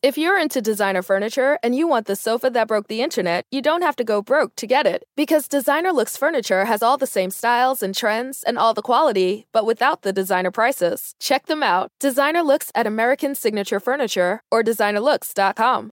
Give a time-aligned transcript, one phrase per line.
[0.00, 3.60] If you're into designer furniture and you want the sofa that broke the internet, you
[3.60, 5.02] don't have to go broke to get it.
[5.16, 9.46] Because Designer Looks Furniture has all the same styles and trends and all the quality,
[9.52, 11.16] but without the designer prices.
[11.18, 11.90] Check them out.
[11.98, 15.90] Designer Looks at American Signature Furniture or designerlooks.com.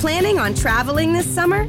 [0.00, 1.68] Planning on traveling this summer?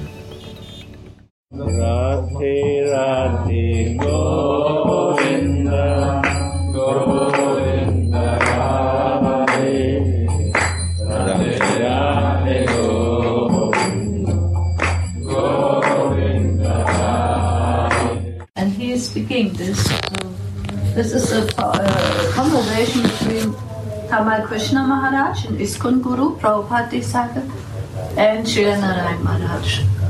[1.51, 1.67] And
[18.71, 19.83] he is speaking this.
[20.95, 23.53] This is a uh, conversation between
[24.07, 26.93] Tamal Krishna Maharaj and ISKCON Guru Prabhupada
[28.15, 30.00] and Srila Narayan Maharaj.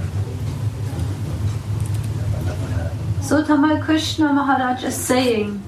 [3.21, 5.61] So Tamal Krishna Maharaj is saying,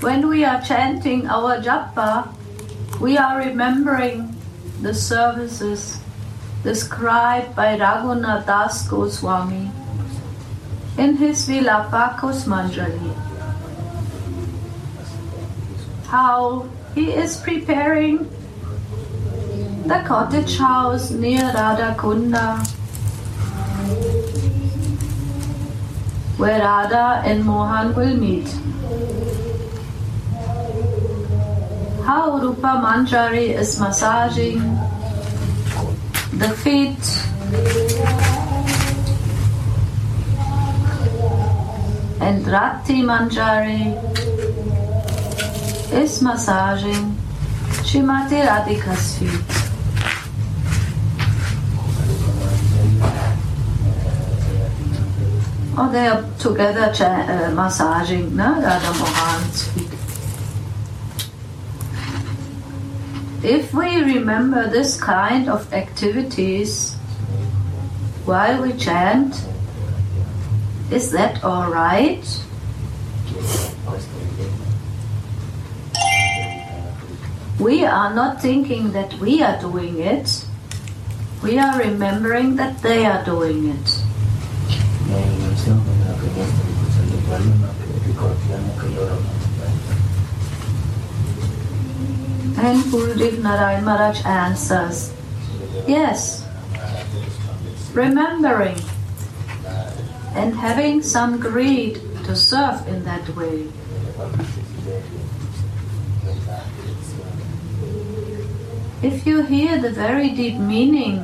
[0.00, 2.32] when we are chanting our japa,
[3.00, 4.34] we are remembering
[4.80, 5.98] the services
[6.62, 9.70] described by Raghunath Das Goswami
[10.96, 13.14] in his Vilapa Kusumanjali.
[16.06, 18.30] How he is preparing
[19.84, 22.64] the cottage house near Radha Kunda
[26.36, 28.48] where Radha and Mohan will meet.
[32.04, 34.60] How Rupa Manjari is massaging
[36.38, 37.04] the feet
[42.20, 43.94] and Rati Manjari
[45.92, 47.16] is massaging
[47.84, 49.63] Shrimati Radhika's feet.
[55.76, 58.60] Oh, they are together cha- uh, massaging no?
[58.62, 59.90] Radha Mohan's feet.
[63.42, 66.94] If we remember this kind of activities
[68.24, 69.44] while we chant,
[70.92, 72.24] is that all right?
[77.58, 80.46] We are not thinking that we are doing it.
[81.42, 84.03] We are remembering that they are doing it.
[92.56, 95.12] And Gurudev Narayan Maharaj answers,
[95.86, 96.46] Yes,
[97.92, 98.78] remembering
[100.34, 103.68] and having some greed to serve in that way.
[109.02, 111.20] If you hear the very deep meaning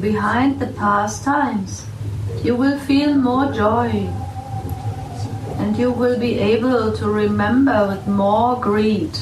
[0.00, 1.86] behind the pastimes,
[2.42, 4.10] you will feel more joy
[5.62, 9.16] and you will be able to remember with more greed.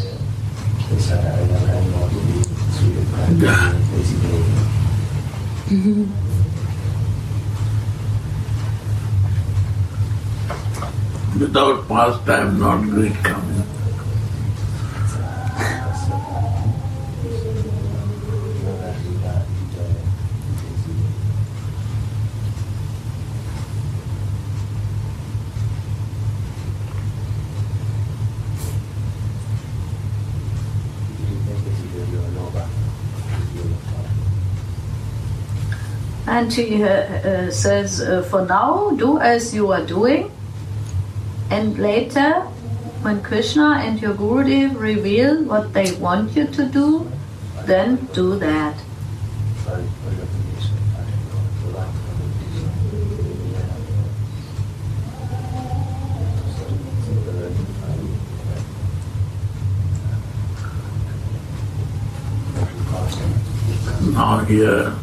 [11.38, 13.50] Without pastime, not greed coming.
[36.40, 40.32] And he uh, uh, says, uh, for now, do as you are doing.
[41.50, 42.40] And later,
[43.02, 47.12] when Krishna and your Gurudev reveal what they want you to do,
[47.66, 48.74] then do that.
[64.14, 64.94] Now here,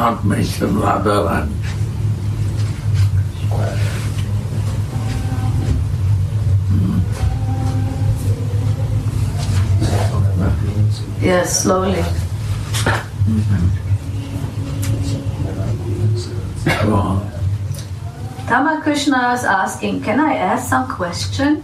[0.00, 1.52] not mention Radharani.
[11.20, 12.02] Yes, slowly.
[16.64, 17.30] Go on.
[18.46, 21.62] Tama Krishna is asking, can I ask some question?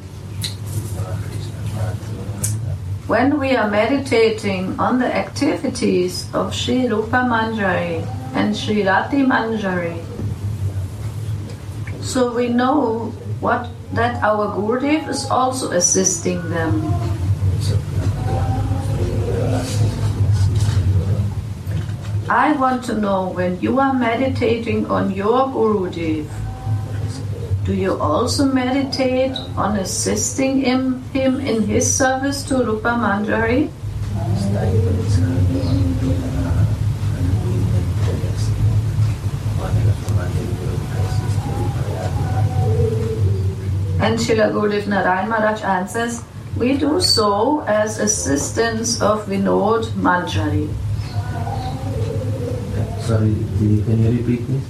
[3.06, 8.02] When we are meditating on the activities of Sri Rupa Manjari
[8.34, 10.02] and Sri Rati Manjari,
[12.02, 16.82] so we know what that our Gurudev is also assisting them.
[22.28, 26.26] I want to know when you are meditating on your Gurudev,
[27.66, 33.68] do you also meditate on assisting him, him in his service to Rupa Manjari?
[43.98, 46.22] And Srila Gurudev Narayan Maharaj answers,
[46.56, 50.70] we do so as assistants of Vinod Manjari.
[53.02, 54.62] Sorry, can you repeat this?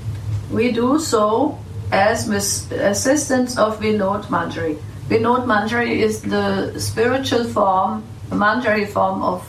[0.51, 1.59] We do so
[1.93, 4.79] as mis- assistants of Vinod Manjari.
[5.09, 9.47] Vinod Manjari is the spiritual form, Manjari form of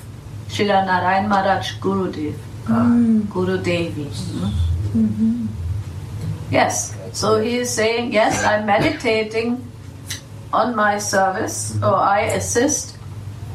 [0.50, 2.36] Srila Narayan Maharaj Gurudev,
[2.70, 2.84] ah.
[2.84, 3.22] hmm.
[3.22, 4.06] Guru Devi.
[4.06, 5.48] Mm-hmm.
[6.52, 9.68] Yes, so he is saying, yes, I'm meditating
[10.54, 11.84] on my service, mm-hmm.
[11.84, 12.98] or I assist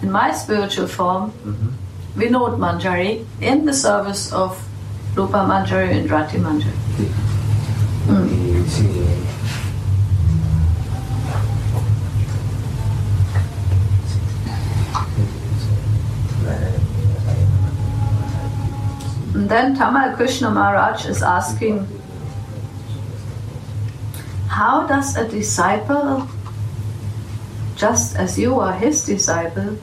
[0.03, 2.21] in my spiritual form mm-hmm.
[2.21, 4.61] Vinod Manjari in the service of
[5.15, 6.77] Rupa Manjari and Rati Manjari.
[6.99, 7.07] Di
[8.11, 8.42] hmm.
[19.35, 21.89] And then Tamal Krishna Maharaj is asking,
[24.47, 26.29] how does a disciple,
[27.75, 29.77] just as you are his disciple,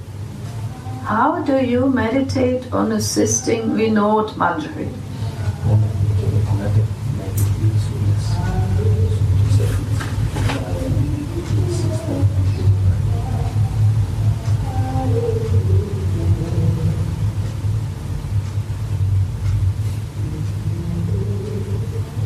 [1.04, 4.90] how do you meditate on assisting Vinod Manjari?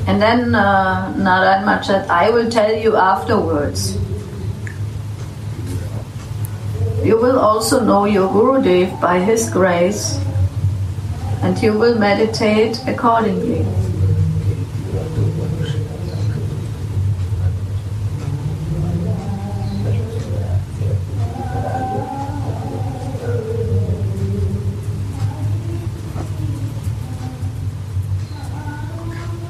[0.05, 3.95] And then uh, said, I will tell you afterwards.
[7.03, 10.19] You will also know your Gurudev by his grace
[11.41, 13.65] and you will meditate accordingly.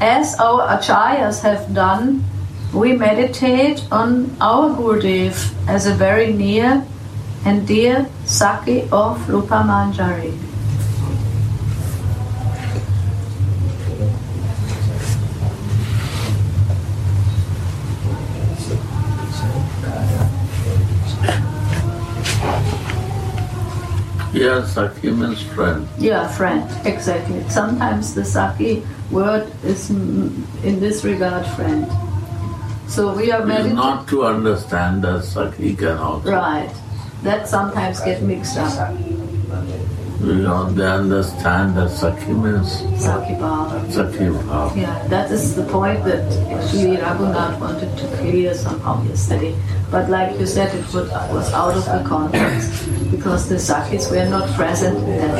[0.03, 2.25] As our acharyas have done,
[2.73, 6.85] we meditate on our Gurudev as a very near
[7.45, 9.63] and dear Sakhi of Rupa
[24.43, 25.87] Here, Sakhi means friend.
[25.97, 27.47] Yeah, friend, exactly.
[27.47, 31.87] Sometimes the Sakhi word is in this regard friend.
[32.89, 33.77] So we are meditating.
[33.77, 36.33] not to understand that Sakhi can also.
[36.33, 36.75] Right.
[37.23, 38.91] That sometimes get mixed up.
[40.23, 43.83] Know, they understand that Sakhi means Sakhi Bhava.
[43.91, 44.77] Sakhi.
[44.77, 49.53] Yeah, that is the point that actually Raghunath wanted to clear somehow yesterday.
[49.91, 54.25] But like you said, it would- was out of the context because the Sakhis were
[54.29, 55.33] not present in that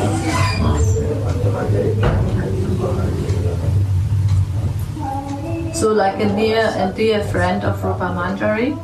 [5.74, 8.76] So, like a near and dear friend of Rupa Manjari,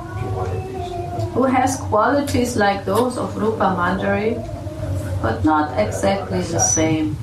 [1.33, 4.39] who has qualities like those of Rupa Manjari,
[5.21, 7.17] but not exactly the same.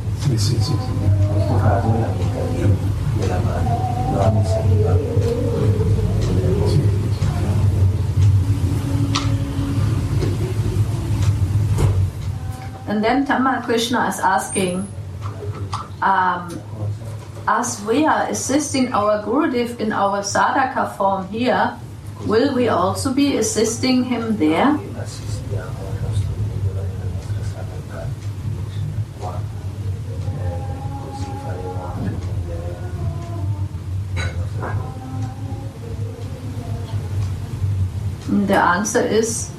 [12.89, 14.87] And then Tamal Krishna is asking,
[16.03, 16.63] um,
[17.49, 21.77] as we are assisting our Gurudev in our sadhaka form here,
[22.27, 24.79] will we also be assisting him there?
[38.47, 39.51] And the answer is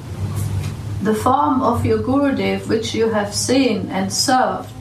[1.02, 4.72] the form of your Gurudev which you have seen and served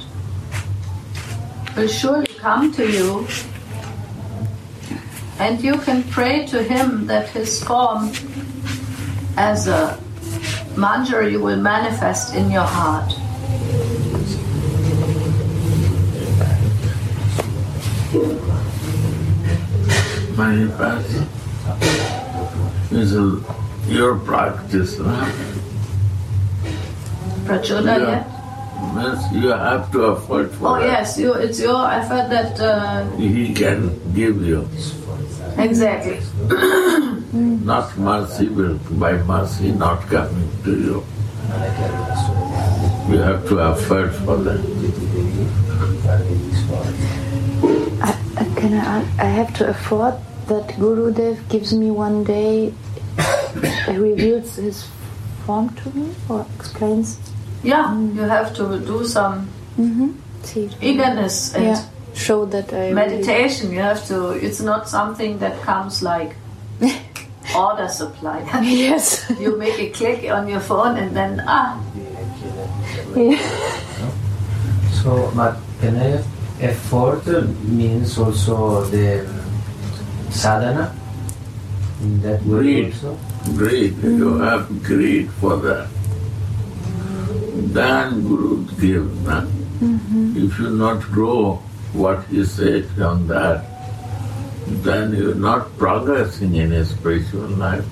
[1.76, 3.28] will surely come to you
[5.40, 8.14] and you can pray to him that his form
[9.36, 10.00] as a
[10.76, 13.12] manjari will manifest in your heart.
[20.38, 21.28] Manifest
[22.94, 24.98] is a, your practice.
[24.98, 25.26] Huh?
[27.46, 28.10] Prachoda, Yeah.
[28.10, 28.34] yeah.
[28.94, 30.86] Means you have to effort for Oh that.
[30.86, 34.68] yes, you, it's your effort that uh, He can give you.
[35.58, 36.20] exactly.
[37.66, 40.98] Not mercy will by mercy not coming to you.
[43.12, 44.62] You have to effort for that.
[48.02, 50.16] I, I- can I, I have to afford
[50.48, 52.74] that Gurudev gives me one day,
[53.88, 54.86] reveals his
[55.46, 57.18] form to me or explains.
[57.64, 59.50] Yeah, you have to do some
[60.44, 61.84] See, eagerness and yeah,
[62.14, 63.72] show that I really- meditation.
[63.72, 64.32] You have to.
[64.32, 66.36] It's not something that comes like
[67.56, 68.40] order supply.
[68.64, 69.26] yes.
[69.40, 71.82] you make a click on your phone and then ah,
[73.16, 73.38] Yeah.
[75.04, 76.28] So, but can I have
[76.62, 77.26] effort
[77.64, 79.24] means also the
[80.32, 80.92] sadhana
[82.02, 82.94] in that way Greed.
[82.94, 83.18] also?
[83.56, 83.98] Greed.
[84.04, 85.88] You have greed for that.
[87.74, 89.26] Then Guru gives.
[89.26, 89.42] Nah?
[89.80, 90.38] Mm-hmm.
[90.38, 91.62] If you not grow
[91.94, 93.64] what he said on that,
[94.84, 97.86] then you're not progressing in a spiritual life.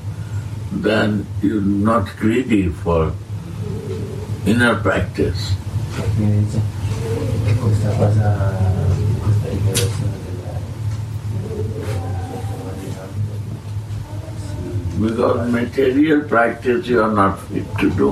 [0.71, 3.13] Then you're not greedy for
[4.45, 5.55] inner practice.
[6.17, 6.59] Mi dice,
[7.61, 8.53] questa cosa,
[9.19, 10.59] questa rivelazione della
[14.99, 18.11] Because material practice you are not fit to do.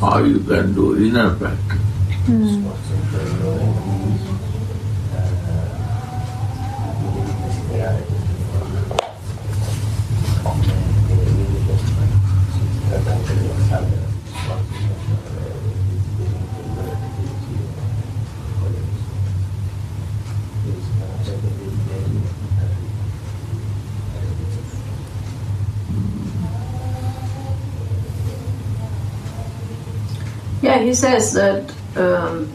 [0.00, 1.80] How you can do inner practice?
[2.26, 4.18] sforzo interiore di
[5.12, 5.30] eh,
[7.00, 7.08] di
[7.42, 8.80] desiderare queste forme
[10.42, 10.66] come
[11.14, 11.94] vedi questo
[12.52, 16.98] si tratta anche dello sadhana sforzo interiore di interiore
[20.64, 22.28] devi sono sempre desideri
[30.80, 30.86] yeah.
[30.86, 32.48] He says that um,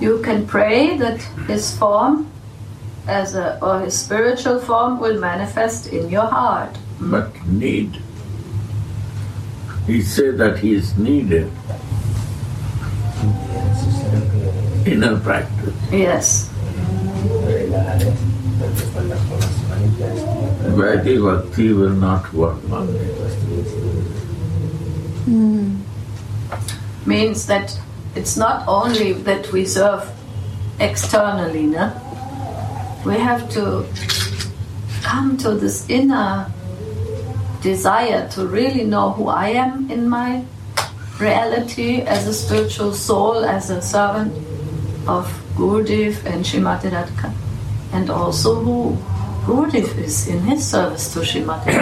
[0.00, 2.26] you can pray that his form,
[3.06, 6.76] as a or his spiritual form, will manifest in your heart.
[7.00, 7.96] But need.
[9.86, 11.50] He said that he is needed,
[13.18, 13.54] quindi
[14.84, 15.74] è inner practice.
[15.90, 16.48] Yes.
[17.44, 18.12] pregare
[18.58, 23.16] per questa trasformazione in testa Vaidhi Bhakti will not work on per it.
[23.16, 24.18] questi desideri
[27.10, 27.76] means that
[28.14, 30.02] it's not only that we serve
[30.78, 31.90] externally, no?
[33.04, 33.84] We have to
[35.02, 36.46] come to this inner
[37.62, 40.44] desire to really know who I am in my
[41.18, 44.32] reality as a spiritual soul, as a servant
[45.06, 45.26] of
[45.56, 47.32] Gurudev and Srimati Radhika,
[47.92, 48.96] and also who
[49.46, 51.74] Gurudev is in his service to Srimati.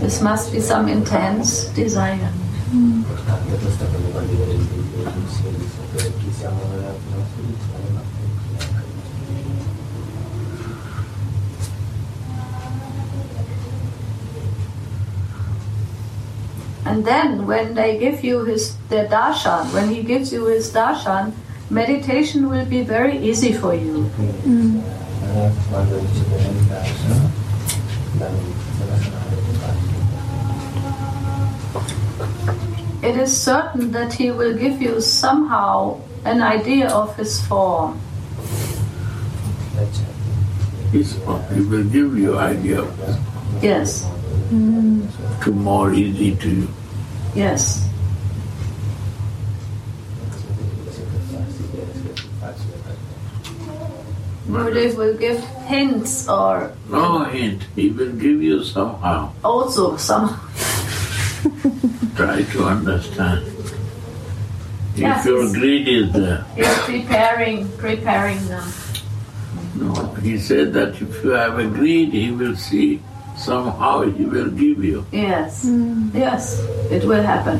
[0.00, 2.30] This must be some intense desire.
[2.74, 3.03] importante
[3.56, 4.66] questa per condividere il
[5.02, 8.22] pensiero di sapere chi siamo nella nostra
[16.86, 21.32] And then when they give you his their darshan, when he gives you his darshan,
[21.70, 24.10] meditation will be very easy for you.
[28.14, 28.53] quindi
[33.04, 38.00] It is certain that he will give you somehow an idea of his form.
[39.76, 40.08] eccetera
[40.92, 41.12] He's,
[41.52, 43.16] he will give you idea of it
[43.62, 44.04] Yes,
[44.50, 45.04] mm.
[45.44, 46.68] to more easy to you.
[47.34, 47.82] yes.
[54.48, 57.64] Gurudev will give hints or No hint.
[57.74, 59.32] He will give you somehow.
[59.42, 60.28] also some
[62.16, 63.44] Try to understand.
[64.96, 66.44] Yes, If your it's- greed is there.
[66.56, 68.64] he's preparing preparing them.
[69.74, 73.00] No, he said that if you have a greed, he will see
[73.36, 75.04] somehow he will give you.
[75.10, 76.10] Yes, hmm.
[76.14, 76.60] yes,
[76.90, 77.58] it will happen.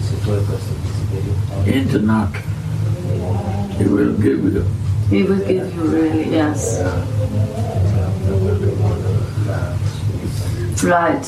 [0.00, 1.34] se tu hai questo desiderio
[1.64, 2.32] Hint not.
[3.76, 4.64] He will give you.
[5.10, 6.80] He will give you really, yes.
[10.82, 11.26] Right.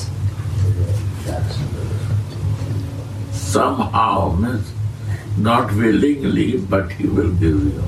[3.53, 4.73] Somehow means
[5.37, 7.85] not willingly, but he will give you.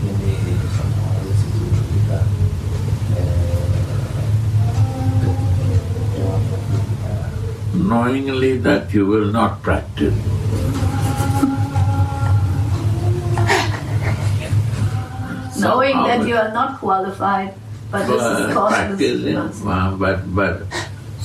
[0.00, 2.24] quindi insomma questo significa
[7.74, 10.16] Knowingly that you will not practice.
[15.60, 17.52] Knowing that you are not qualified,
[17.90, 20.62] but this is uh, but but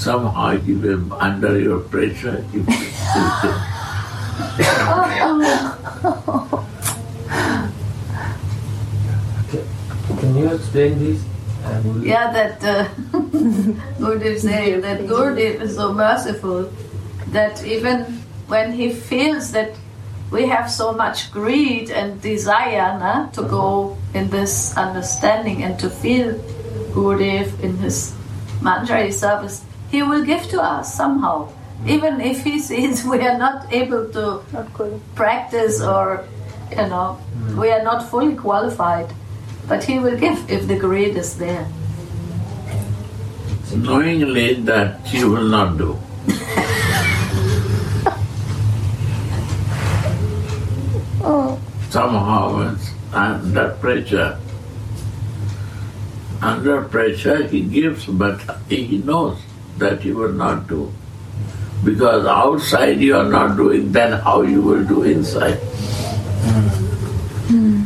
[0.03, 2.43] somehow he will under your pressure.
[2.51, 2.75] He will,
[10.19, 11.23] Can you explain this?
[12.03, 12.89] Yeah, that uh,
[13.99, 16.69] Gurudev saying that Gurudev is so merciful
[17.27, 18.03] that even
[18.47, 19.71] when he feels that
[20.29, 25.89] we have so much greed and desire na, to go in this understanding and to
[25.89, 26.33] feel
[26.91, 28.13] Gurudev in his
[28.59, 31.47] manjari service, he will give to us somehow.
[31.85, 34.67] Even if he sees we are not able to Not
[35.13, 36.25] practice or,
[36.71, 37.59] you know, hmm.
[37.59, 39.13] we are not fully qualified.
[39.67, 41.67] But he will give if the greed is there.
[43.73, 45.97] knowingly that you will not do.
[51.25, 51.57] Oh,
[51.89, 54.37] Somehow it's under pressure.
[56.41, 59.39] Under pressure he gives, but he knows
[59.77, 60.91] that you will not do.
[61.83, 65.59] Because outside you are not doing, then how you will do inside?
[67.53, 67.82] Quindi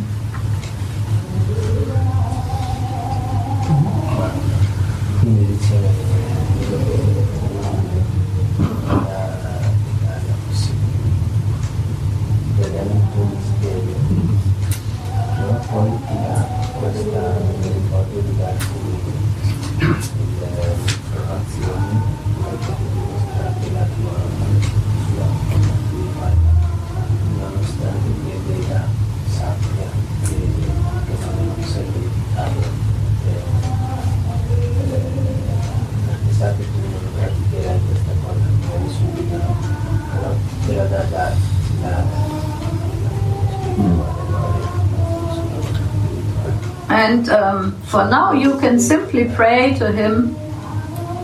[47.98, 50.36] for now, you can simply pray to him,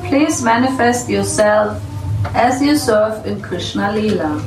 [0.08, 1.80] please manifest yourself
[2.34, 4.42] as you serve in Krishna Lila.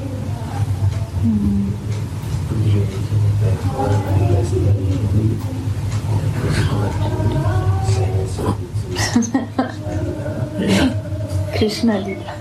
[11.56, 12.34] Krishna Lila.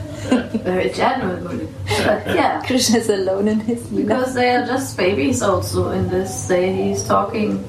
[0.65, 1.60] Very general,
[2.08, 4.08] but yeah, Krishna is alone in his Lila.
[4.08, 6.48] because they are just babies also in this.
[6.48, 7.63] They, he's talking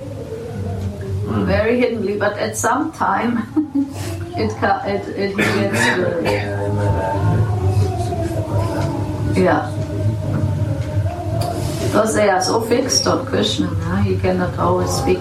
[1.27, 3.39] very hiddenly, but at some time
[4.37, 6.23] it ca- it, it gets uh,
[9.37, 9.73] yeah.
[11.87, 13.97] Because they are so fixed on Krishna, huh?
[14.03, 15.19] he cannot always speak.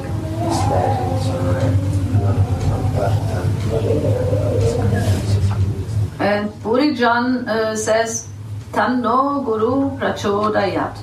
[6.20, 8.28] And Purijan uh, says,
[8.72, 10.98] Tanno Guru Prachodayat.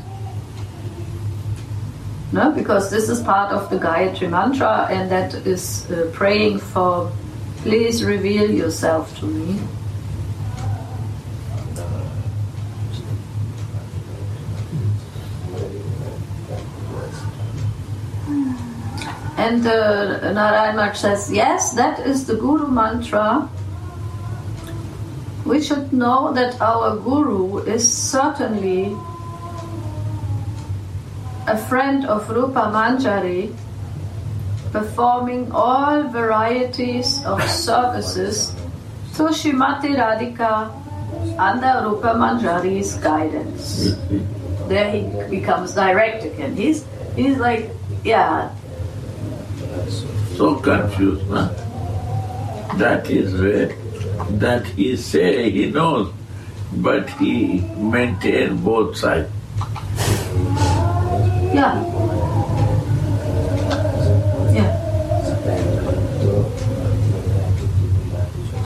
[2.32, 7.12] No, because this is part of the Gayatri mantra, and that is uh, praying for,
[7.58, 9.60] please reveal yourself to me.
[19.36, 23.50] And uh, Narayan says, yes, that is the Guru mantra.
[25.44, 28.96] We should know that our Guru is certainly
[31.46, 33.55] a friend of Rupa Manjari,
[34.70, 38.55] performing all varieties of services
[39.16, 40.70] to Shrimati Radhika
[41.38, 43.94] under Rupa Manjari's guidance.
[44.68, 46.57] There he becomes direct again.
[46.57, 47.70] He's he's like,
[48.05, 48.50] yeah,
[50.37, 51.48] So confused, huh?
[52.78, 53.76] That is where,
[54.38, 56.12] that he say he knows,
[56.76, 59.28] but he maintain both sides.
[61.54, 61.74] Yeah,
[64.52, 64.72] yeah.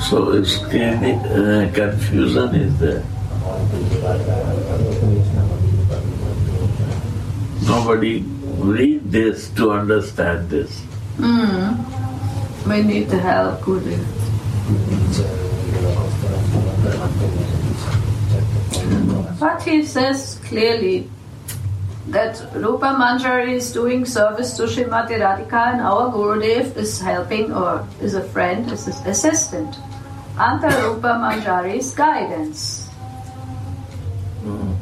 [0.01, 3.03] So it's clearly, uh, confusion is there.
[7.67, 8.23] Nobody
[8.59, 10.81] read this to understand this.
[11.17, 11.75] Mm.
[12.67, 13.99] We need the help, Guru.
[19.41, 21.11] But he says clearly
[22.09, 27.87] that Rupa Manjari is doing service to Srimati Radhika and our Gurudev is helping or
[28.01, 29.77] is a friend, is an assistant
[30.39, 32.89] under Rupa Manjari's guidance.
[34.45, 34.79] And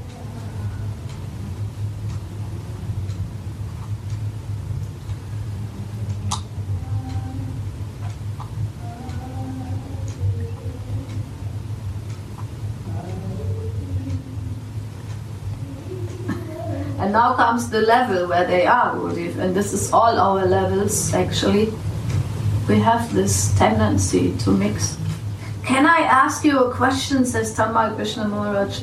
[17.14, 21.72] now comes the level where they are, and this is all our levels actually.
[22.68, 24.98] We have this tendency to mix.
[25.64, 27.24] Can I ask you a question?
[27.24, 28.83] says Tamal Krishna Maharaj.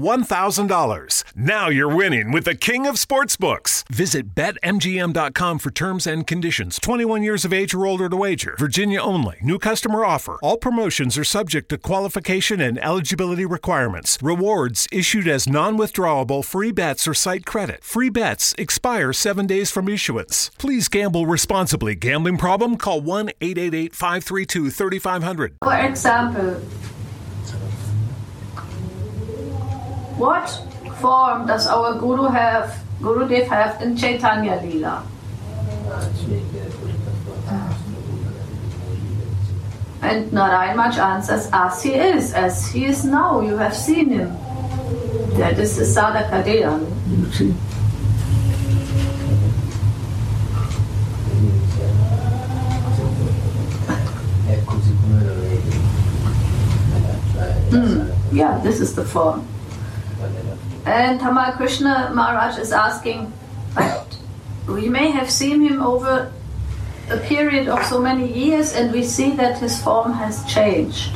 [0.00, 1.24] $1,000.
[1.36, 3.86] Now you're winning with the king of sportsbooks.
[3.88, 6.78] Visit betmgm.com for terms and conditions.
[6.80, 8.54] 21 years of age or older to wager.
[8.58, 9.36] Virginia only.
[9.42, 10.38] New customer offer.
[10.42, 14.18] All promotions are subject to qualification and eligibility requirements.
[14.22, 17.84] Rewards issued as non withdrawable free bets or site credit.
[17.84, 20.50] Free bets expire seven days from issuance.
[20.58, 21.94] Please gamble responsibly.
[21.94, 22.76] Gambling problem?
[22.76, 25.56] Call 1 888 532 3500.
[25.62, 26.60] For example,
[30.20, 30.48] what
[31.00, 35.02] form does our Guru have, Gurudev have in Chaitanya Lila?
[40.02, 44.36] And Narayan Mach answers, as he is, as he is now, you have seen him.
[45.40, 46.76] That is the Sadhaka Deha.
[47.08, 47.54] You see?
[54.48, 55.78] È così come lo vedi.
[57.70, 59.46] Mm, yeah, this is the form.
[60.90, 63.32] And Tamal Krishna Maharaj is asking,
[63.76, 64.18] but
[64.66, 66.32] we may have seen him over
[67.08, 71.14] a period of so many years and we see that his form has changed.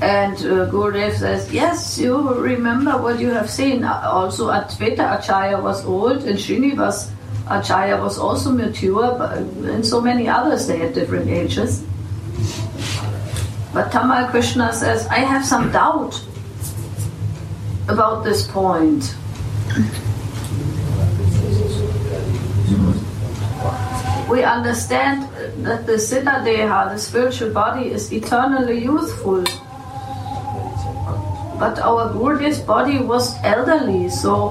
[0.00, 3.82] And uh, Gurudev says, yes, you remember what you have seen.
[3.82, 7.10] Also, Advaita Acharya was old and Srinivas
[7.48, 11.84] Acharya was also mature, but, and so many others, they had different ages.
[13.74, 16.22] But Tamal Krishna says, I have some doubt
[17.88, 19.16] about this point.
[24.30, 25.28] We understand
[25.64, 29.42] that the Siddha Deha, the spiritual body, is eternally youthful.
[31.58, 34.50] But our Gurudev's body was elderly, so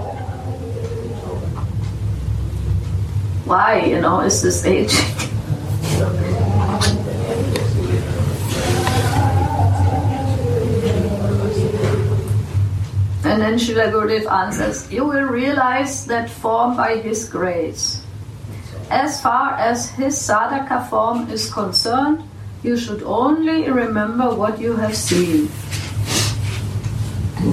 [3.45, 6.49] why, you know, is this aging?
[13.25, 18.03] And then Srila Gurudev answers, You will realize that form by His grace.
[18.89, 22.23] As far as His sadhaka form is concerned,
[22.63, 25.49] you should only remember what you have seen.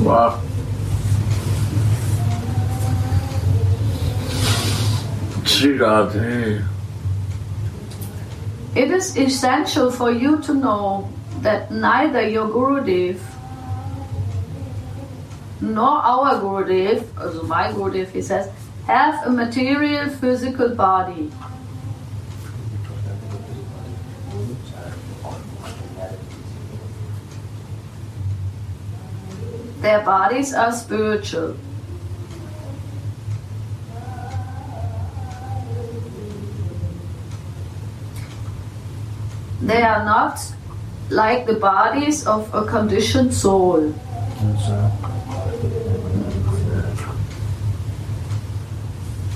[0.02, 0.42] Wow.
[5.44, 6.66] Sri Radhe.
[8.74, 11.08] It is essential for you to know
[11.42, 13.20] that neither your Gurudev
[15.60, 18.50] nor our Gurudev, also my Gurudev, he says,
[18.86, 21.30] have a material physical body.
[29.80, 31.56] Their bodies are spiritual.
[39.62, 40.40] They are not
[41.10, 43.94] like the bodies of a conditioned soul.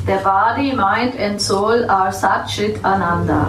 [0.04, 3.48] Their body, mind, and soul are Satchit Ananda.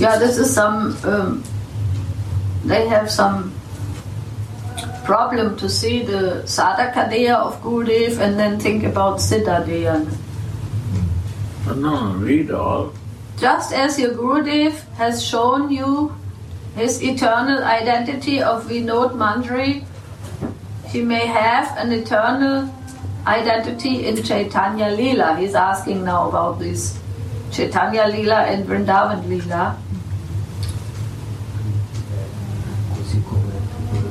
[0.00, 0.96] Yeah, this is some.
[1.04, 1.44] Um,
[2.64, 3.52] they have some
[5.04, 9.96] problem to see the sadhaka deha of Gurudev and then think about siddha deha.
[11.76, 12.92] No, read all.
[13.38, 16.14] Just as your Gurudev has shown you
[16.76, 19.84] his eternal identity of Vinod Manjari,
[20.86, 22.72] he may have an eternal
[23.26, 25.36] identity in Chaitanya Lila.
[25.36, 26.98] He's asking now about this
[27.50, 29.76] Chaitanya Lila and Vrindavan Lila.
[32.94, 33.52] Così come
[33.90, 34.02] tu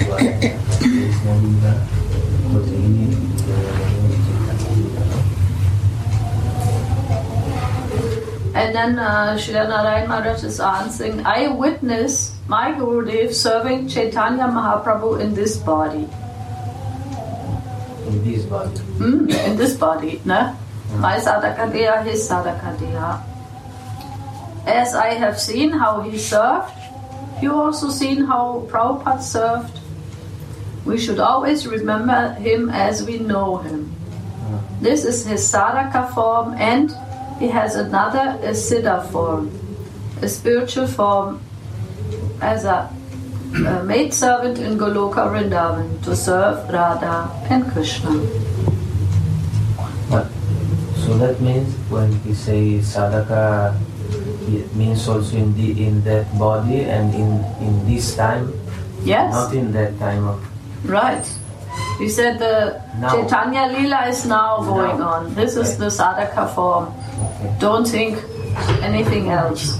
[8.53, 15.21] And then uh, Srila Narayan Maharaj is answering, I witness my Gurudev serving Chaitanya Mahaprabhu
[15.21, 16.07] in this body.
[18.11, 18.79] in this body.
[18.99, 20.53] Hmm, in this body, ne?
[20.97, 22.29] My Sadakadeha, his.
[24.67, 26.71] As I have seen how he served,
[27.41, 29.80] you also seen how Prabhupada served.
[30.85, 33.93] We should always remember him as we know him.
[34.81, 36.89] This is his sadhaka form, and
[37.39, 39.51] he has another a siddha form,
[40.21, 41.39] a spiritual form
[42.41, 42.89] as a,
[43.53, 48.09] a maid servant in Goloka Vrindavan to serve Radha and Krishna.
[50.09, 50.27] But
[51.05, 53.77] so that means when we say sadhaka,
[54.49, 58.51] it means also in the in that body and in in this time,
[59.05, 60.50] Yes, not in that time of
[60.83, 61.25] right.
[61.97, 63.15] He said the Now.
[63.15, 65.07] Chaitanya Lila is now going Now.
[65.09, 65.35] on.
[65.35, 66.93] This is the sadhaka form.
[67.59, 68.17] Don't think
[68.81, 69.79] anything else.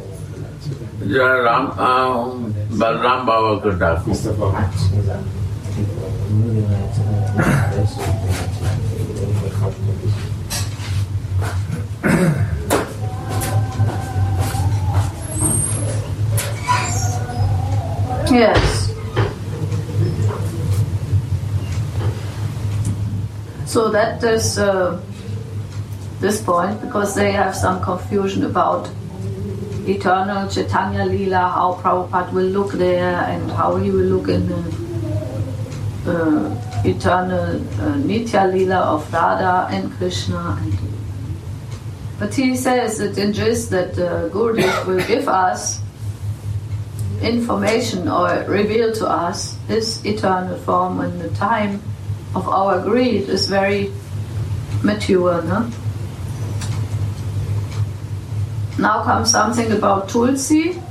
[1.46, 1.90] Ram आ,
[2.78, 5.36] बलराम बाबा को डाकू Esatto.
[5.76, 7.14] Tipo, lui deve essere
[7.64, 8.00] adesso
[9.12, 10.12] devi per forza di
[18.30, 18.92] Yes.
[23.66, 24.98] So that is uh,
[26.20, 28.88] this point because they have some confusion about
[29.87, 34.61] eternal Chaitanya Leela, how Prabhupada will look there and how he will look in the
[36.07, 40.57] uh, eternal uh, Nitya Leela of Radha and Krishna.
[40.61, 40.77] And,
[42.19, 45.79] but he says that in that uh, Gurudev will give us
[47.21, 51.81] information or reveal to us his eternal form when the time
[52.35, 53.91] of our greed is very
[54.83, 55.41] mature.
[55.43, 55.69] No?
[58.81, 60.81] Now comes something about Tulsi,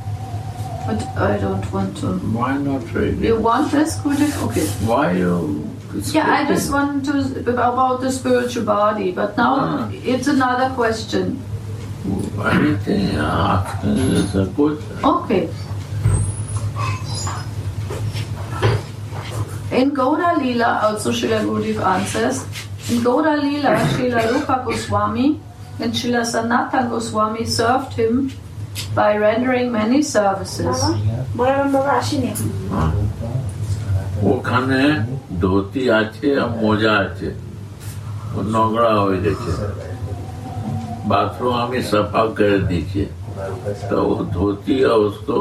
[0.86, 2.12] but I don't want to.
[2.38, 4.36] Why not read You want this, Gurudev?
[4.48, 4.66] Okay.
[4.86, 5.66] Why you?
[6.12, 7.18] Yeah, I just want to
[7.50, 9.90] about the spiritual body, but now Ah.
[10.14, 11.34] it's another question.
[12.52, 14.78] Anything asking is a good.
[15.02, 15.42] Okay.
[19.72, 22.42] In Gaura Lila, also Srila Gurudev answers,
[22.90, 25.40] in Gaura Lila, Srila Rupa Goswami
[25.79, 28.31] and Srila Sanatan Goswami served him
[28.93, 30.77] by rendering many services.
[34.25, 34.81] ওখানে
[35.41, 37.29] ধুতি আছে আর মোজা আছে
[38.35, 39.51] ও নোংরা হয়ে গেছে
[41.07, 43.05] bathroom हमें सफा कर दीजिए
[43.89, 45.37] तो वो धोती है उसको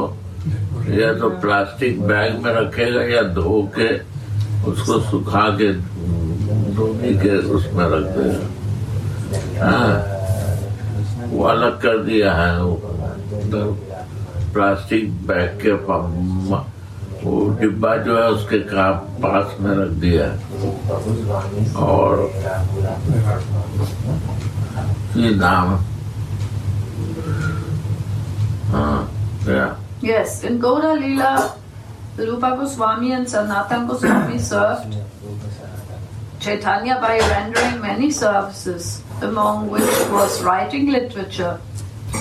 [0.91, 3.89] या तो प्लास्टिक बैग में रखेगा या धो के
[4.69, 5.71] उसको सुखा के
[6.75, 8.45] धोनी के उसमें रख देगा
[9.61, 9.91] हाँ
[11.30, 12.74] वो अलग कर दिया है वो
[14.54, 15.72] प्लास्टिक बैग के
[17.24, 18.90] वो डिब्बा जो है उसके का
[19.22, 20.38] पास में रख दिया है
[21.86, 22.30] और
[25.16, 25.78] ये नाम
[28.72, 29.00] हाँ
[30.02, 31.54] Yes, in Gauda Lila,
[32.16, 34.96] Rupa Goswami and Sanatan Goswami served
[36.40, 41.60] Chaitanya by rendering many services, among which was writing literature.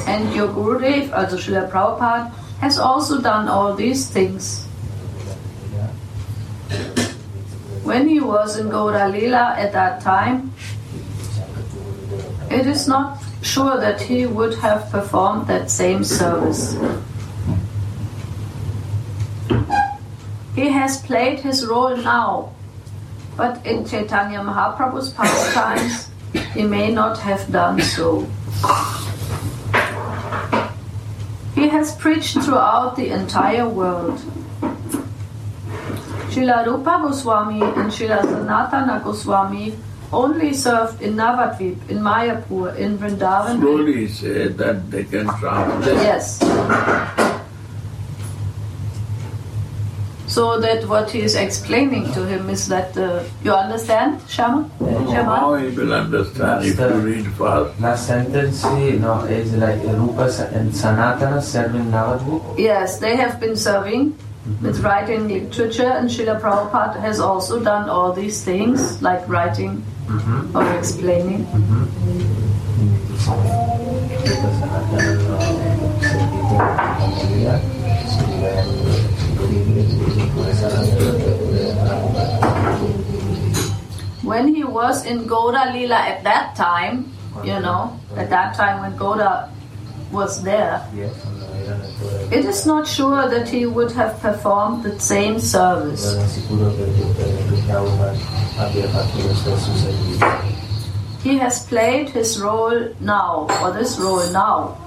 [0.06, 4.66] And your Gurudev, also Srila Prabhupada, has also done all these things.
[7.84, 10.54] When he was in Lila at that time,
[12.52, 16.78] it is not sure that he would have performed that same service.
[20.56, 22.52] He has played his role now,
[23.40, 26.12] but in Chaitanya Mahaprabhu's pastimes,
[26.54, 28.28] he may not have done so.
[31.56, 34.20] He has preached throughout the entire world.
[36.28, 39.74] Srila Rupa Goswami and Srila Sanatana Goswami
[40.12, 43.62] only served in Navadvip, in Mayapur, in Vrindavan.
[43.62, 45.96] Slowly say that they can translate.
[45.96, 47.29] Yes.
[50.40, 54.70] So that what he is explaining to him is that uh, you understand, Shama?
[54.80, 55.60] How Shama?
[55.60, 57.78] he will understand if you read fast.
[57.82, 62.58] Last sentence, you know, is like Rupa and Sanatana serving Navadvip.
[62.58, 64.16] Yes, they have been serving
[64.62, 70.58] with writing literature, and Srila Prabhupada has also done all these things, like writing Mm-hmm.
[70.58, 71.46] or explaining.
[84.24, 87.12] When he was in Gaura Lila at that time,
[87.44, 89.50] you know, at that time when Gaura
[90.12, 90.86] was there,
[92.32, 96.16] it is not sure that he would have performed the same service.
[101.24, 104.78] He has played his role now, or this role now.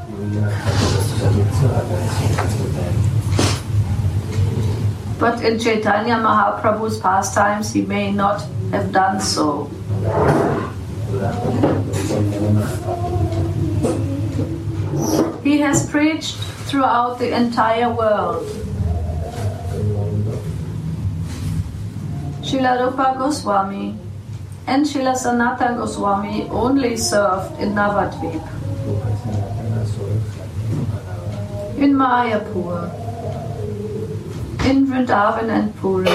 [5.22, 9.70] But in Chaitanya Mahaprabhu's pastimes, he may not have done so.
[15.44, 16.34] He has preached
[16.66, 18.42] throughout the entire world.
[22.42, 23.94] Srila Rupa Goswami
[24.66, 28.42] and Srila Sanatana Goswami only served in Navadvip,
[31.78, 33.01] in Mayapur,
[34.64, 36.08] in Vrindavan and Puri.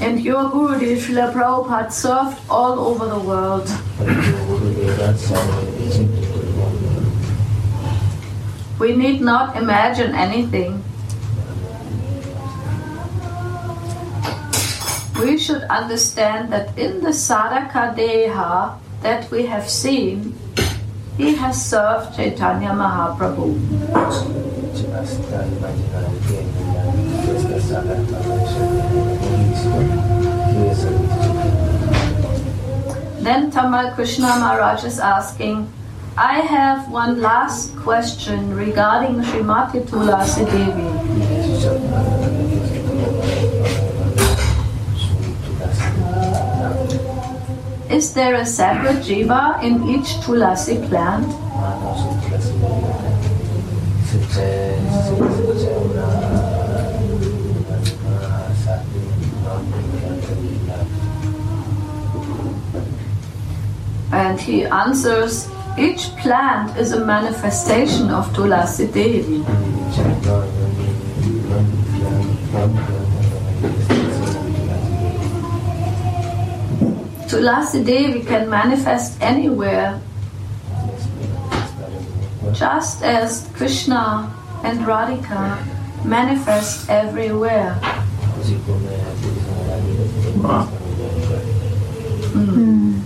[0.00, 3.68] And your Gurudev Srila Prabhupada served all over the world.
[8.80, 10.82] We need not imagine anything.
[15.20, 20.34] We should understand that in the Sadhaka Deha that we have seen,
[21.16, 23.58] he has served Chaitanya Mahaprabhu.
[33.22, 35.72] Then Tamal Krishna Maharaj is asking,
[36.16, 41.31] I have one last question regarding Srimati Tulasi Devi.
[47.92, 51.28] Is there a separate jiva in each Tulasi plant?
[64.10, 69.44] And he answers, each plant is a manifestation of Tulasi Devi.
[77.32, 79.98] Tulasi we can manifest anywhere,
[82.52, 84.30] just as Krishna
[84.62, 85.56] and Radhika
[86.04, 87.72] manifest everywhere.
[92.34, 93.00] Hmm.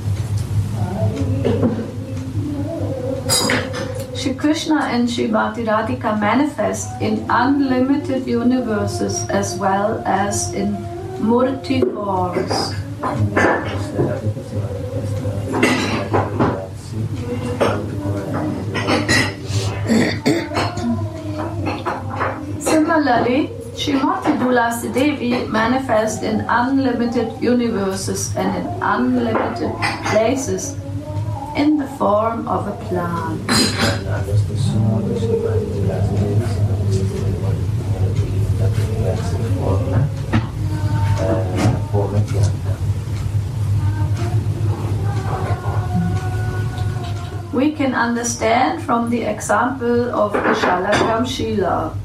[4.16, 10.74] Shri Krishna and Shri Bhakti Radhika manifest in unlimited universes as well as in
[11.22, 12.74] murti forms.
[23.16, 29.72] Similarly, Tulasi Devi manifests in unlimited universes and in unlimited
[30.12, 30.76] places
[31.56, 33.40] in the form of a plant.
[47.54, 51.96] We can understand from the example of the Shalagram Shila.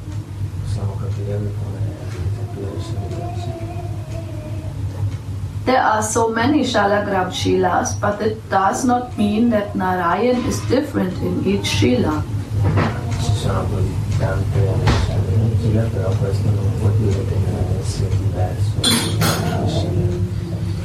[5.64, 11.14] There are so many Shalagram Shilas, but it does not mean that Narayan is different
[11.20, 12.22] in each Shila.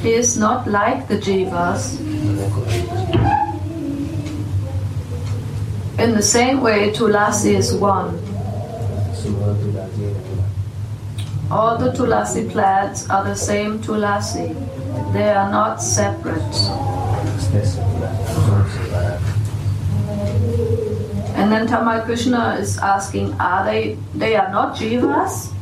[0.03, 1.99] He is not like the Jivas.
[5.99, 8.15] In the same way, Tulasi is one.
[11.51, 14.55] All the Tulasi plants are the same Tulasi.
[15.13, 16.43] They are not separate.
[21.37, 25.53] And then Tamal Krishna is asking, are they, they are not Jivas?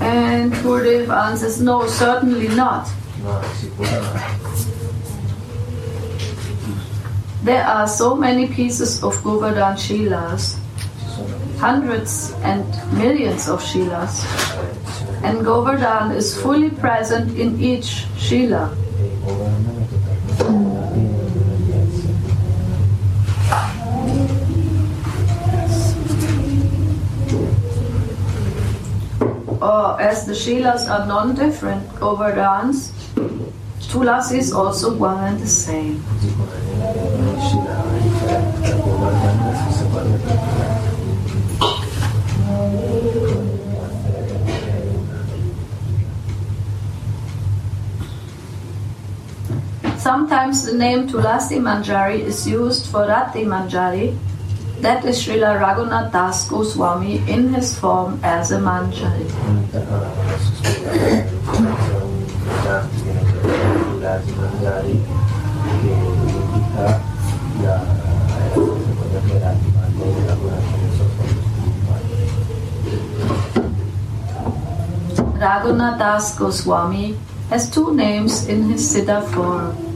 [0.00, 2.88] And Gurudev answers, no, certainly not.
[7.42, 10.56] There are so many pieces of Govardhan Shilas,
[11.58, 12.64] hundreds and
[12.96, 14.22] millions of Shilas,
[15.22, 18.70] and Govardhan is fully present in each Shila.
[29.60, 32.92] Or as the Shilas are non-different Govardhans,
[33.90, 36.04] Tulasi is also one and the same.
[50.08, 54.16] Sometimes the name Tulasi Manjari is used for Rati Manjari,
[54.80, 59.28] that is Srila Raghunath Das Goswami in his form as a Manjari.
[75.36, 77.14] Raghunath Das Goswami
[77.50, 79.87] has two names in his Siddha form,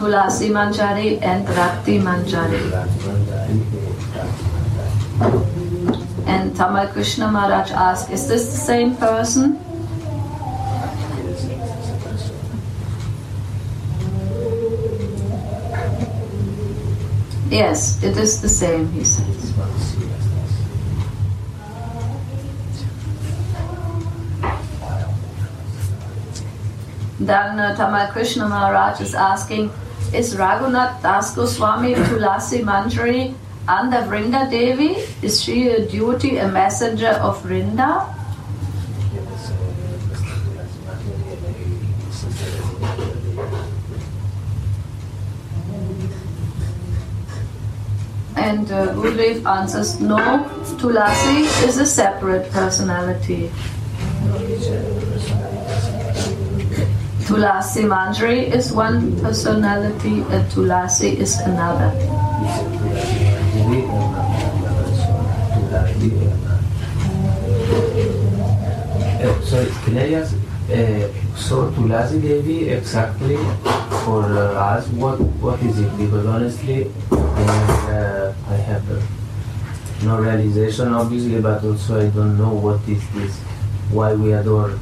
[0.00, 2.72] Tulasi Manjari and Rati Manjari.
[6.26, 9.60] And Tamal Krishna Maharaj asked, is this the same person?
[17.50, 19.29] Yes, it is the same, he says.
[27.30, 29.70] Then uh, Tamal Krishna Maharaj is asking,
[30.12, 33.36] is Raghunath Das Goswami Tulasi Manjari
[33.68, 34.96] under Vrinda Devi?
[35.22, 38.12] Is she a duty, a messenger of Vrinda?
[48.34, 50.18] And uh, answers, no,
[50.82, 53.52] Tulasi is a separate personality.
[54.24, 54.70] non dice
[55.08, 56.40] personalità separata.
[57.30, 61.94] Tulasi Manjari is one personality and Tulasi is another.
[63.70, 64.18] Una.
[69.22, 71.06] Uh, sorry, can I ask, uh,
[71.38, 73.36] so Tulasi Devi exactly
[74.02, 75.96] for uh, us, what, what is it?
[75.98, 79.00] Because honestly, uh, I have uh,
[80.02, 83.38] no realization obviously, but also I don't know what is this,
[83.92, 84.80] why we adore.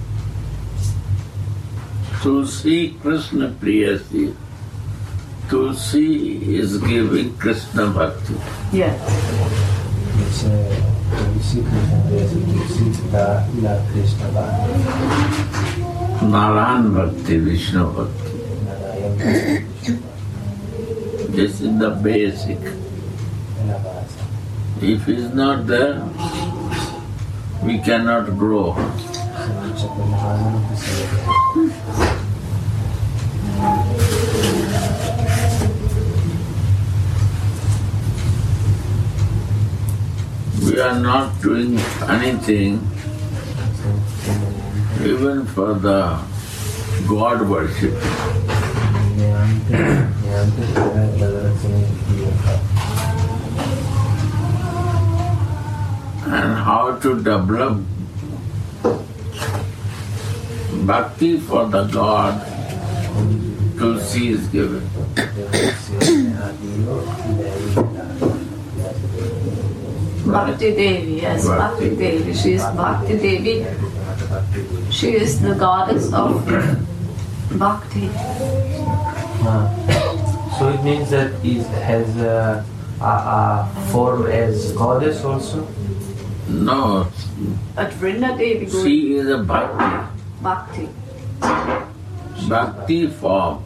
[2.21, 4.35] Tulsi Krishna Priyasi.
[5.49, 8.35] Tulsi is giving Krishna Bhakti.
[8.73, 8.99] Yes.
[10.19, 10.75] Dice, uh,
[11.15, 18.29] Tulsi Krishna Devi, Tulsi dà la Krishna Bhakti, Narayan Bhakti, Vishnu Bhakti.
[21.31, 22.59] This is the basic.
[22.59, 24.17] è la base.
[24.81, 26.03] If it's not there,
[27.63, 28.75] we cannot grow.
[28.75, 30.99] Se non c'è quella base non possiamo
[31.55, 32.09] vedere.
[40.79, 41.77] We are not doing
[42.09, 42.75] anything
[45.03, 46.23] even for the
[47.09, 47.95] God worship.
[49.17, 49.75] neanche,
[50.23, 52.31] neanche per l'adorazione di Dio.
[56.27, 57.83] And how to develop
[60.87, 62.41] bhakti for the God,
[63.77, 64.89] Tulsi is given.
[65.15, 67.03] Devozione a Dio,
[67.35, 68.49] lei la, la
[70.29, 72.35] Bhakti Devi, yes, Bhakti Devi.
[72.35, 73.65] She is Bhakti Devi.
[73.65, 74.93] chiamata Bhakti Devi.
[74.93, 76.45] She is the goddess of
[77.59, 78.11] Bhakti.
[79.49, 79.73] Ah.
[80.59, 82.65] So it means that it has a,
[83.01, 85.67] a, a form as goddess also?
[86.49, 87.07] No,
[87.77, 89.89] At Vrinda Devi, she is a bhakti.
[90.43, 90.89] Bhakti.
[92.49, 93.65] Bhakti form.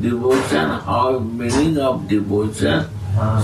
[0.00, 2.86] Devotion, how meaning of devotion.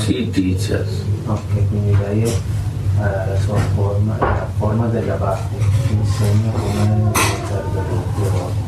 [0.04, 1.02] She teaches.
[1.26, 5.56] Ok, quindi lei è eh, la sua forma, la forma della Bhakti,
[5.90, 8.64] insegna come diventare devoto.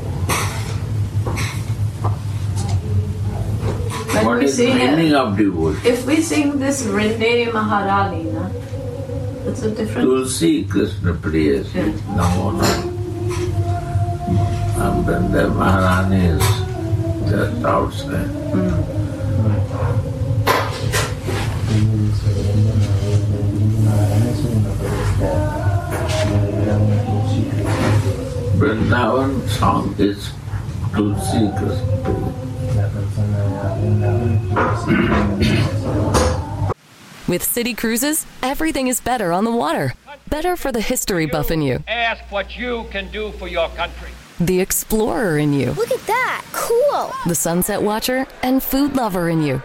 [4.13, 5.81] When What we is sing, meaning of devotion?
[5.85, 8.49] if we sing this Vrinde Maharani, na,
[9.47, 10.09] it's a different.
[10.09, 11.93] Tulsi Krishna Priyasi.
[12.17, 12.97] Namo Namo.
[14.79, 16.47] And then the Maharani is
[17.31, 18.29] just outside.
[18.51, 18.73] Quindi
[28.59, 30.31] Vrindavan song is
[37.27, 39.95] With city cruises, everything is better on the water.
[40.29, 41.83] Better for the history buff in you.
[41.89, 44.11] Ask what you can do for your country.
[44.39, 45.73] The explorer in you.
[45.73, 46.45] Look at that.
[46.53, 47.13] Cool.
[47.27, 49.63] The sunset watcher and food lover in you.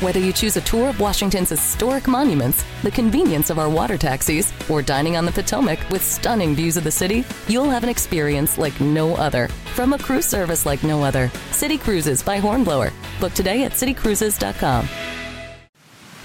[0.00, 4.52] Whether you choose a tour of Washington's historic monuments, the convenience of our water taxis,
[4.70, 8.58] or dining on the Potomac with stunning views of the city, you'll have an experience
[8.58, 9.48] like no other.
[9.74, 12.92] From a cruise service like no other, City Cruises by Hornblower.
[13.20, 14.88] Book today at citycruises.com.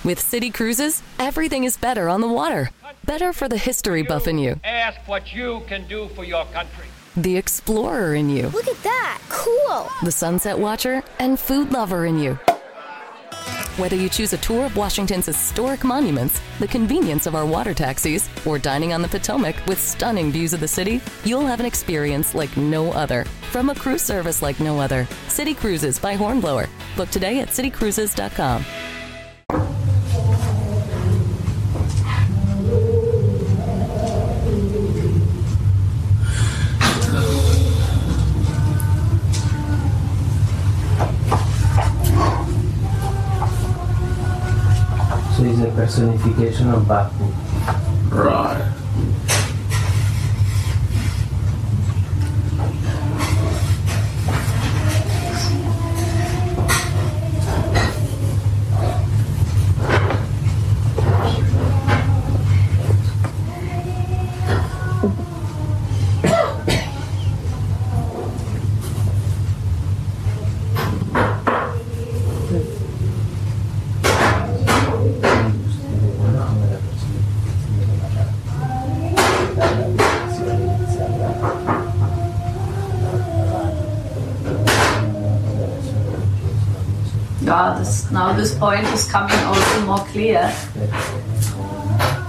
[0.03, 2.69] With City Cruises, everything is better on the water.
[3.05, 6.85] Better for the history buff in you, Ask what you can do for your country.
[7.17, 9.19] the explorer in you, Look at that!
[9.29, 9.89] Cool!
[10.03, 12.37] the sunset watcher, and food lover in you.
[13.77, 18.29] Whether you choose a tour of Washington's historic monuments, the convenience of our water taxis,
[18.45, 22.35] or dining on the Potomac with stunning views of the city, you'll have an experience
[22.35, 23.25] like no other.
[23.51, 26.69] From a cruise service like no other, City Cruises by Hornblower.
[26.95, 28.63] Book today at citycruises.com.
[45.83, 47.25] personification of Bhakti.
[48.07, 48.82] Right.
[88.13, 90.53] Now this point is coming also more clear.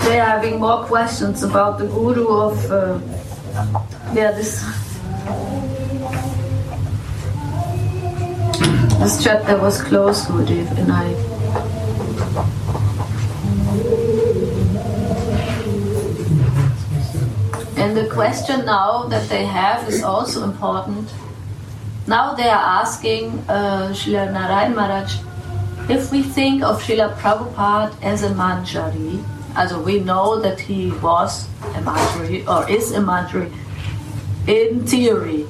[0.05, 2.99] They are having more questions about the guru of uh,
[4.15, 4.65] yeah this
[8.99, 11.05] this chapter was closed, Gurudev, and I
[17.77, 21.13] and the question now that they have is also important.
[22.07, 25.34] Now they are asking uh, Srila Narayan Maharaj
[25.89, 29.23] if we think of Srila Prabhupada as a Manjari,
[29.57, 33.53] also we know that he was a Manjari or is a Manjari
[34.47, 35.47] in theory.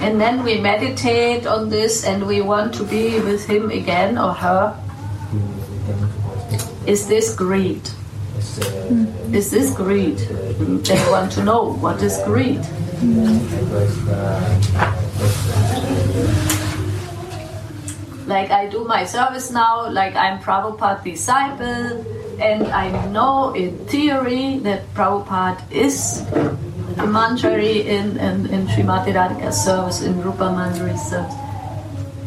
[0.00, 4.34] And then we meditate on this and we want to be with him again or
[4.34, 4.78] her.
[6.86, 7.88] Is this greed?
[9.32, 10.18] Is this greed?
[10.18, 12.60] They want to know what is greed.
[18.26, 22.04] Like I do my service now, like I'm Prabhupada disciple,
[22.40, 26.22] and I know in theory that Prabhupada is
[26.98, 31.34] a manjari in, in, in Srimati Radhika's service, in Rupa Manjari's service.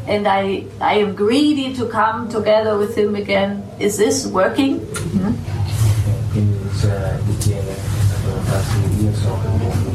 [0.08, 3.64] And I, I am greedy to come together with him again.
[3.80, 4.80] Is this working?
[5.16, 5.34] Hmm?
[6.32, 6.94] Quindi se
[7.26, 7.74] ritiene
[8.38, 9.90] che io so che il mondo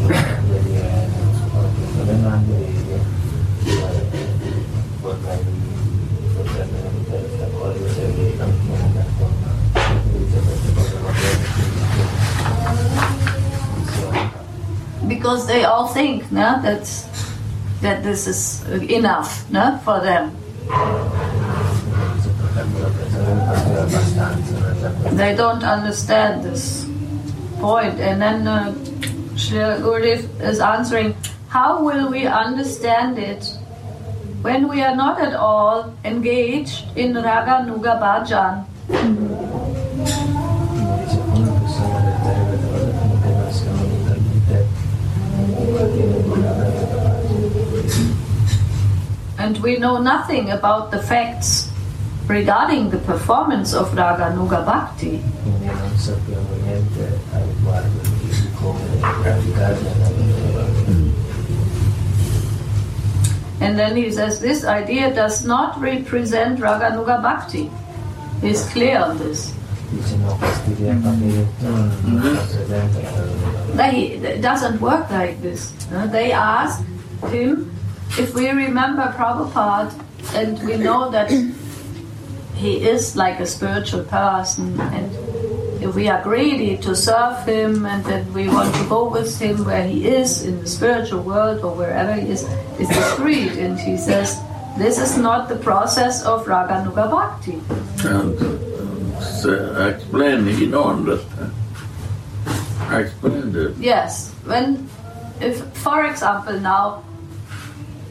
[1.97, 2.57] non è male,
[5.01, 5.39] vorrei
[6.35, 9.51] potrebbe essere d'accordo se vi cambiamo la forma
[10.05, 11.51] utilizza queste cose moderne.
[15.23, 16.83] Because they all think no, that
[17.81, 20.35] that this is enough no, for them.
[25.15, 26.91] They don't understand this
[27.61, 28.01] point.
[28.01, 28.75] And then uh,
[30.43, 31.15] is answering,
[31.47, 33.47] how will we understand it
[34.43, 39.52] when we are not at all engaged in Raganuga Bhajan?
[49.39, 51.69] And we know nothing about the facts
[52.29, 55.19] regarding the performance of Raganuga Bhakti.
[63.61, 67.71] And then he says this idea does not represent Raganuga Bhakti.
[68.41, 69.53] He's clear on this.
[69.93, 70.33] Rappresenta
[73.77, 75.73] They, it doesn't work like this.
[76.11, 76.83] They ask
[77.29, 77.71] him
[78.19, 79.93] if we remember Prabhupada
[80.35, 81.31] and we know that
[82.55, 85.11] he is like a spiritual person, and
[85.83, 89.65] if we are greedy to serve him and that we want to go with him
[89.65, 92.45] where he is in the spiritual world or wherever he is,
[92.79, 93.53] is greed.
[93.53, 94.39] And he says,
[94.79, 97.61] this is not the process of Raganuga Bhakti.
[98.09, 98.72] Um,
[99.23, 101.53] And uh, so explain, you don't understand.
[102.91, 103.77] Explain it.
[103.79, 104.89] Yes, when,
[105.41, 107.05] if, for example, now,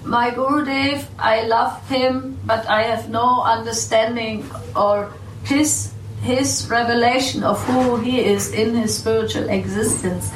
[0.03, 5.11] my Gurudev, I love him, but I have no understanding or
[5.43, 10.29] his his revelation of who he is in his spiritual existence,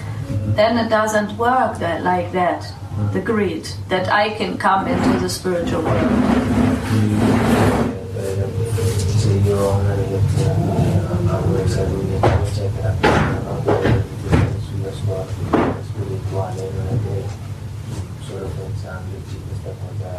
[0.56, 2.66] then it doesn't work that, like that.
[3.14, 6.10] The greed that I can come into the spiritual world.
[9.16, 13.84] Se io ho una negazione a questa lunga eccetera, non devo
[14.66, 15.26] sulla sua
[16.62, 17.24] non è che
[18.26, 20.10] solo pensandoci questa cosa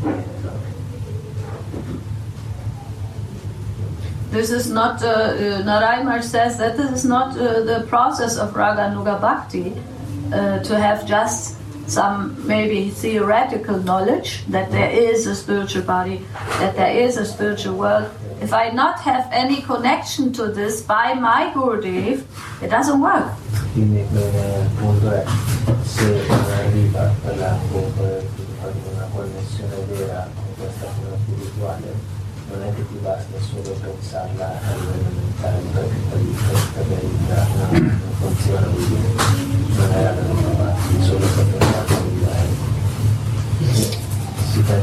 [0.00, 0.72] viene, no?
[4.30, 9.20] This is not, uh, uh, says that this is not uh, the process of Raganuga
[9.20, 9.72] Bhakti
[10.32, 11.56] uh, to have just
[11.86, 16.24] some maybe theoretical knowledge that there is a spiritual body,
[16.58, 18.10] that there is a spiritual world.
[18.44, 22.24] If I not have any connection to this by my Gurudev,
[22.60, 23.32] it doesn't work.
[23.72, 24.00] Quindi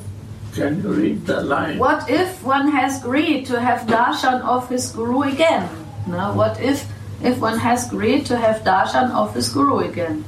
[0.54, 1.78] Can you read the line?
[1.78, 5.68] what if one has greed to have darshan of his guru again?
[6.06, 6.84] No, what if
[7.22, 10.24] if one has greed to have darshan of his guru again?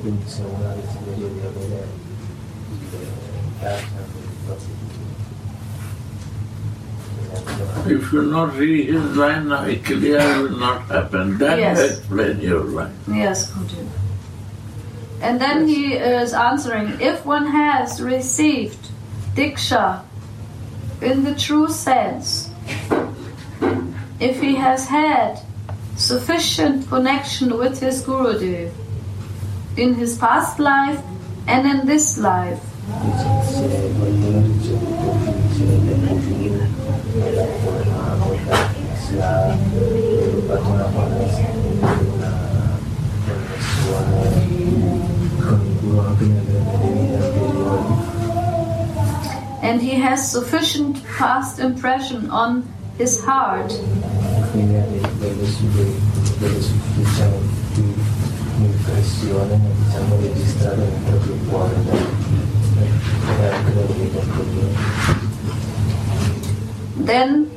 [0.00, 1.84] Quindi se uno ha desiderio di avere
[2.70, 2.86] il
[3.60, 4.06] darshan
[7.86, 11.38] If you not read his line now, it clear will not happen.
[11.38, 11.98] Then Yes.
[11.98, 12.92] explain your line.
[13.08, 14.07] Yes, Gurudev.
[15.20, 18.90] And then he is answering, if one has received
[19.34, 20.02] diksha
[21.02, 22.50] in the true sense,
[24.20, 25.40] if he has had
[25.96, 28.72] sufficient connection with his Gurudev
[29.76, 31.02] in his past life
[31.46, 32.62] and in this life,
[49.62, 52.62] and he has sufficient past impression on
[52.96, 53.72] his heart
[66.98, 67.50] then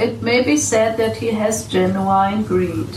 [0.00, 2.88] it may be said that he has genuine greed.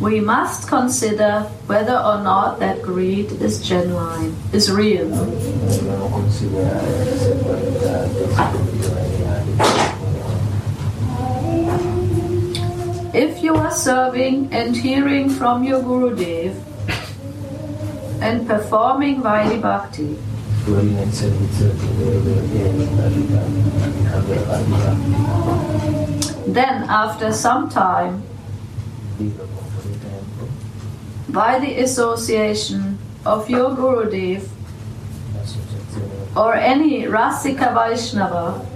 [0.00, 5.10] We must consider whether or not that greed is genuine, is real.
[13.14, 16.54] If you are serving and hearing from your Gurudev
[18.20, 20.18] and performing Vaidhi Bhakti,
[20.66, 20.98] Then
[26.90, 28.24] after some time,
[31.28, 34.48] by the association of your Gurudev
[36.36, 38.66] or any Rasika Vaishnava,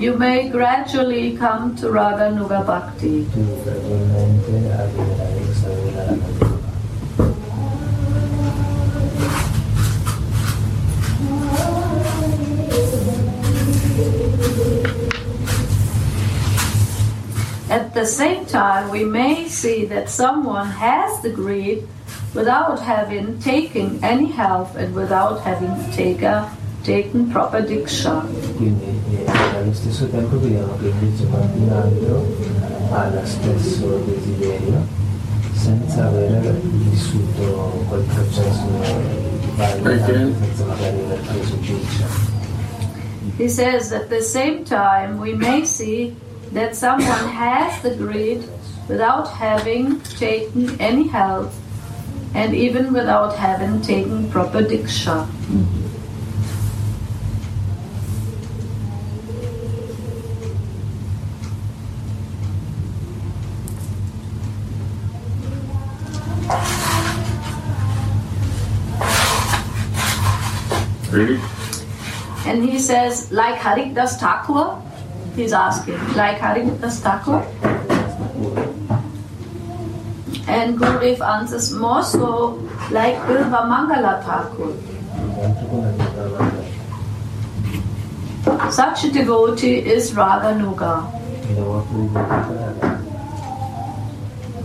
[0.00, 3.28] you may gradually come to Raganuga Bhakti.
[17.90, 21.88] At the same time, we may see that someone has the greed
[22.32, 26.44] without having taken any help and without having taken,
[26.84, 28.22] taken proper diksha.
[28.56, 28.94] Quindi
[29.26, 32.26] eh, allo stesso tempo vediamo che invece qualcun altro
[32.92, 34.86] ha lo stesso desiderio
[35.52, 38.68] senza aver vissuto quel processo
[39.56, 40.32] valido, Perché?
[40.38, 42.06] senza magari aver preso diksha.
[43.36, 46.14] He says at the same time, we may see
[46.52, 48.44] that someone has the greed
[48.88, 51.56] without having taken any health
[52.34, 55.28] and even without having taken proper diksha.
[71.12, 71.40] Really?
[72.46, 74.80] And he says, like Haridas Thakur,
[75.40, 77.40] He's asking, like Haridas Thakur?
[80.46, 82.60] And Gurudev answers, more so
[82.90, 84.74] like Bilva Mangala Thakur.
[88.70, 91.08] Such a devotee is Raganuga.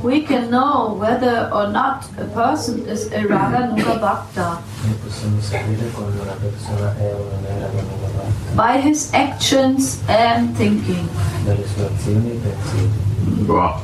[0.05, 5.89] We can know whether or not a person is a Raganuga Bhakta Noi possiamo sapere
[5.95, 11.09] quando una persona è o non è Raganuga Bhakta by his actions and thinking.
[11.43, 13.45] dalle sue azioni pensieri.
[13.47, 13.81] Wow.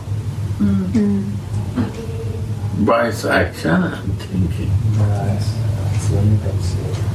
[0.60, 1.34] Hmm.
[2.86, 4.72] By his action and thinking.
[4.98, 7.10] Da azioni e pensieri.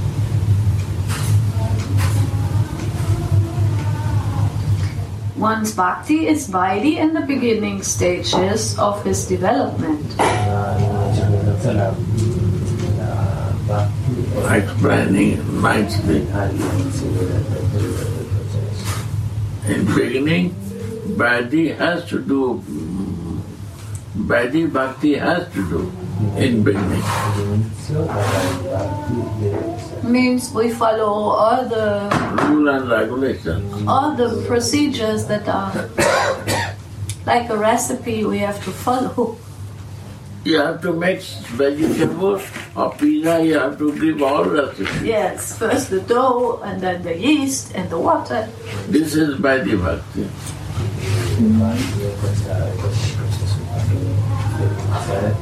[5.36, 10.16] One's bhakti is Vaidhi in the beginning stages of his development.
[10.16, 11.94] Del
[18.40, 18.96] processo.
[19.68, 20.54] In beginning,
[21.18, 22.62] Bhakti has to do,
[24.14, 25.92] Bhakti Bhakti has to do
[26.38, 27.02] in beginning.
[30.06, 32.08] All'inizio la Bhakti deve essere Means we follow all the
[32.48, 33.86] Rule and regulations.
[33.86, 35.88] all the procedures that are
[37.26, 39.36] like a recipe we have to follow.
[40.44, 42.42] You have to mix vegetables
[42.76, 45.02] or pizza, you have to give all recipes.
[45.02, 48.46] Yes, first the dough and then the yeast and the water.
[48.88, 50.28] This is Bhakti Bhakti.
[51.38, 54.04] Bhakti è questa, è questo processo che deve
[54.70, 55.34] iniziare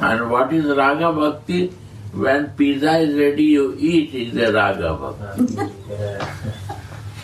[0.00, 1.72] And what is Raga Bhakti?
[2.18, 5.54] When pizza is ready, you eat is the Raga Bhakti.
[5.56, 5.68] per,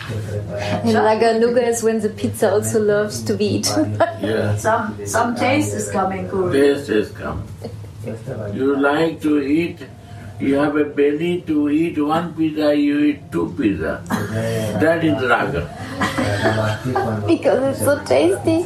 [0.07, 3.97] per preparare And Raganuga is when the pizza also loves to be eaten.
[4.21, 6.53] Yes, Some some taste is coming good.
[6.53, 7.43] taste is come.
[8.53, 9.79] You like to eat,
[10.39, 14.01] you have a belly to eat one pizza, you eat two pizza.
[14.83, 15.63] That is Raga.
[16.45, 18.59] la Bhakti quando Because it's so tasty.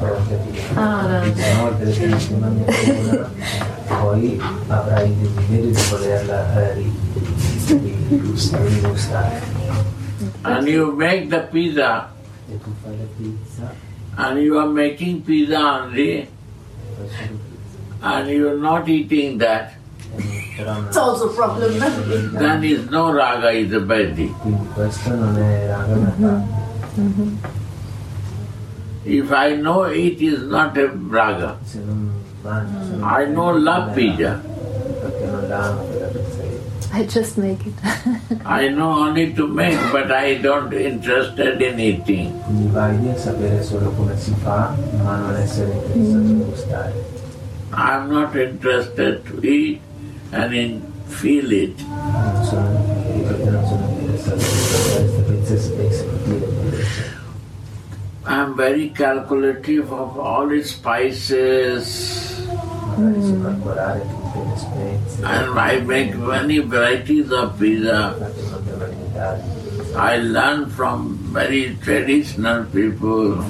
[10.44, 12.10] And you make the pizza,
[12.48, 13.70] tu fai la pizza
[14.18, 19.74] and you are making pizza only, fai solo pizza and you are not eating that,
[20.58, 21.78] It's also a problem.
[22.34, 24.34] then is no Raga, is a Bhakti.
[24.42, 26.44] quindi questo non è raga ma
[29.04, 32.10] If I know it is not a Raga, se non
[32.42, 34.40] mangi se non I know love pizza.
[35.48, 36.60] la amo quella pizza lì.
[36.94, 37.74] I just make it.
[38.44, 42.30] I know only to make, but I don't interested in eating.
[42.44, 46.92] quindi vai sapere solo come si fa ma non essere interessato a gustare
[47.74, 49.80] I'm not interested to eat
[50.32, 51.80] and in feel it.
[51.80, 52.84] non sono
[53.26, 56.51] perché non sono interessato a gustare questa pizza e sentire questa
[58.24, 61.86] I'm very calculative of all its spices,
[62.94, 63.32] spezie
[65.24, 68.14] and I make many varieties of pizza.
[69.96, 73.42] I learn from very traditional people.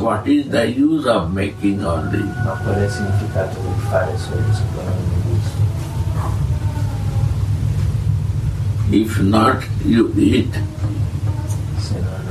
[0.00, 2.24] What is the use of making all this?
[8.92, 10.52] If not, you eat.
[11.78, 12.24] Se non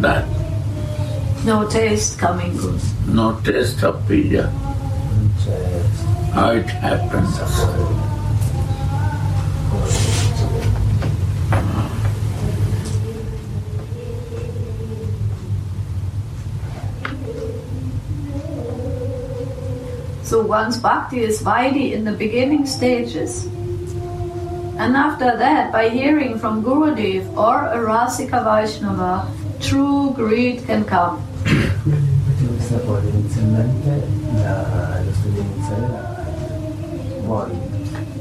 [0.00, 0.24] That
[1.44, 2.80] No taste coming good.
[3.06, 4.48] no taste of pizza.
[6.32, 8.13] How it happens.
[20.24, 23.44] So one's bhakti is Vaidhi in the beginning stages.
[24.76, 31.22] And after that, by hearing from Gurudev or a Rasika Vaishnava, true greed can come.
[32.44, 34.06] Quindi questa cosa inizialmente
[34.42, 36.22] la, lo studio iniziale la
[37.26, 37.50] poi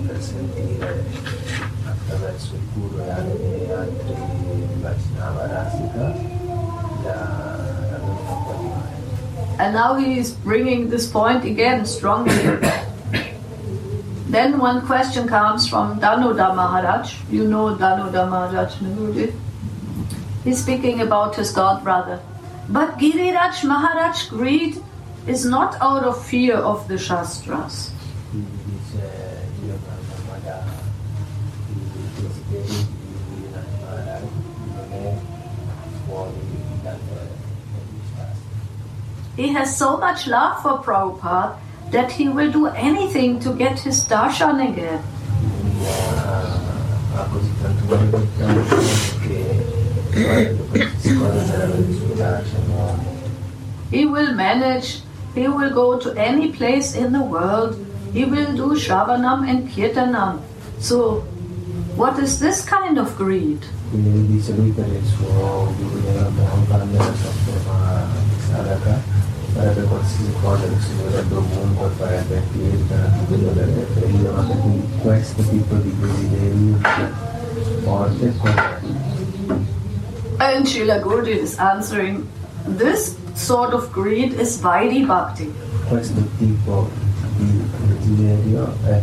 [0.06, 1.06] per sentire
[1.84, 4.16] attraverso il guru e anche altri
[4.80, 6.23] Vaishnava Rasika
[9.60, 12.34] And now he is bringing this point again strongly.
[14.28, 17.16] then one question comes from Danuda Maharaj.
[17.30, 19.34] You know Danuda Maharaj, Gurudev?
[20.44, 22.20] He's speaking about his god brother.
[22.70, 24.82] But Giriraj Maharaj greed
[25.28, 27.92] is not out of fear of the Shastras.
[28.30, 30.70] Quindi dice io non magari
[31.76, 32.88] il desiderio
[33.30, 33.48] di
[33.82, 34.24] Maharaj
[34.66, 35.18] non è
[36.06, 36.34] fuori
[36.82, 37.30] dalle
[37.72, 38.40] dagli stati.
[39.36, 41.58] He has so much love for Prabhupada
[41.92, 45.02] that he will do anything to get his darshan again.
[53.92, 55.02] He will manage,
[55.36, 57.78] he will go to any place in the world,
[58.12, 60.42] he will do Shravanam and Kirtanam.
[60.80, 61.22] So,
[61.96, 63.62] what is this kind of greed?
[69.54, 70.34] Quindi lui dice lui per il suo guru della Prabhupada nella sua forma di sadhaka
[70.34, 74.42] farebbe qualsiasi cosa che si dovrebbe ovunque, farebbe kirtana, tutto quello che è preferito, ma
[74.42, 76.78] per cui questo tipo di desiderio
[77.84, 78.78] forte cos'è?
[80.38, 82.28] And Srila Gurudev is answering,
[82.78, 85.52] this sort of greed is Vaidhi Bhakti.
[85.88, 86.90] Questo tipo
[87.38, 89.02] di desiderio è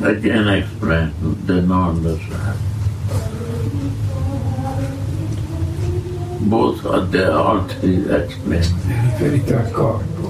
[0.00, 1.12] I can explain,
[1.46, 2.56] the don't understand.
[6.40, 8.62] Both are there, all three explain.
[8.62, 10.28] riferito al corpo.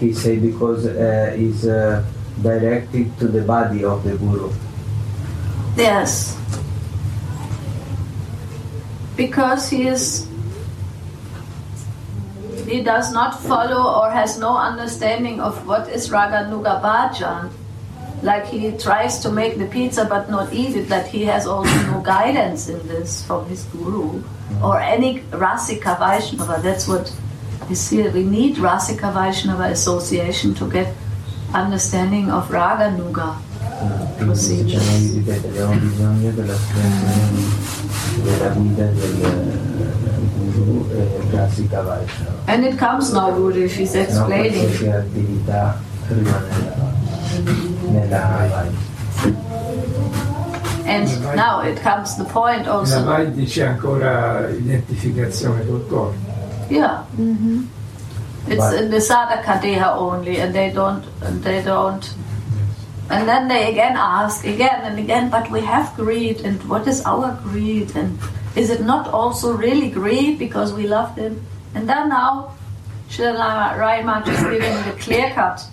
[0.00, 2.04] He say because uh, is uh,
[2.42, 4.50] directed to the body of the guru.
[5.76, 6.36] Yes.
[9.16, 10.26] Because he is
[12.68, 17.50] he does not follow or has no understanding of what is Raganuga Bhajan.
[18.22, 21.74] Like he tries to make the pizza but not eat it, that he has also
[21.92, 24.22] no guidance in this from his guru
[24.62, 26.60] or any Rasika Vaishnava.
[26.62, 27.12] That's what
[27.70, 28.10] is here.
[28.10, 30.94] We need Rasika Vaishnava association to get
[31.54, 32.50] understanding of
[40.90, 42.42] e classica Vaishnava.
[42.48, 44.68] And it comes now, Guru, she's Se explaining.
[47.98, 48.76] Qualsiasi attività rimane nella, nella
[50.84, 53.04] And now it comes the point Nella also.
[53.04, 56.16] Vaidhi c'è ancora identificazione col corpo.
[56.68, 57.04] Yeah.
[57.16, 57.68] Mhm.
[58.46, 58.80] It's Right.
[58.80, 62.08] in the sadhaka deha only, and they don't, and they don't.
[63.10, 67.02] And then they again ask again and again, but we have greed, and what is
[67.04, 67.94] our greed?
[67.94, 68.18] And
[68.54, 71.40] is it not also really greed because we love them?
[71.74, 72.52] And then now,
[73.10, 75.64] Srila Raimach is giving the clear cut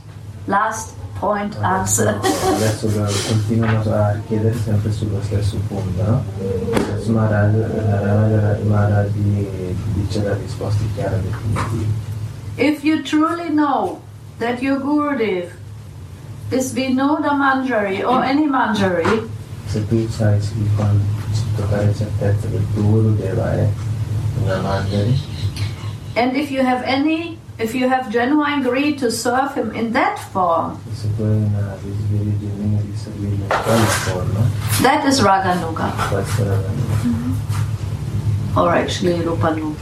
[0.47, 2.19] last point answer.
[2.55, 2.87] Adesso
[3.27, 6.23] continuano a chiedere sempre sullo stesso punto, no?
[6.73, 9.47] Adesso Maharaj, Narayana Maharaj gli
[9.93, 11.91] dice la risposta chiara definitiva.
[12.57, 14.01] If you truly know
[14.39, 15.51] that your Gurudev
[16.51, 19.29] is Vinoda Manjari or any Manjari,
[19.67, 20.39] Se tu sai
[20.75, 21.01] con
[21.55, 23.67] totale certezza che il tuo Guru è
[24.43, 25.19] una mandari,
[26.15, 30.19] and if you have any, if you have genuine greed to serve him in that
[30.33, 34.39] form, se tu hai una desiderio genuino di servirlo in quella forma,
[34.81, 36.23] that is Raganuga, la
[38.61, 39.13] or actually.
[39.13, 39.75] Mm.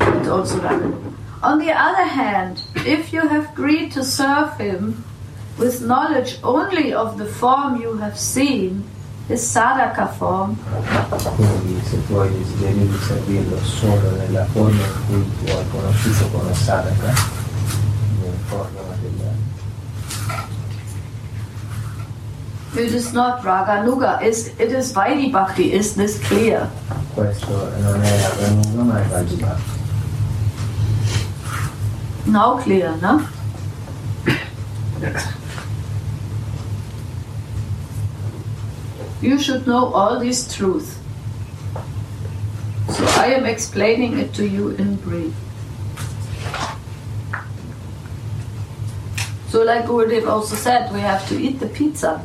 [0.00, 1.12] It's also Raganuga.
[1.42, 5.04] On the other hand, if you have greed to serve him
[5.58, 8.82] with knowledge only of the form you have seen,
[9.28, 10.56] his sadhaka form,
[11.36, 16.28] Quindi se tu hai desiderio di servirlo solo nella forma in cui tu hai conosciuto
[16.28, 17.08] come sadhaka,
[18.22, 19.52] in forma materiale,
[22.74, 26.68] it is not Raganuga, it is Vaidhi Bhakti, is this clear?
[27.14, 29.82] questo non è Raganuga ma è Vajibhakti.
[32.26, 33.28] Now clear, no?
[39.20, 40.98] You should know all this truth.
[42.88, 45.34] So I am explaining it to you in brief.
[49.48, 52.20] So like Gurudev also said, we have to eat the pizza.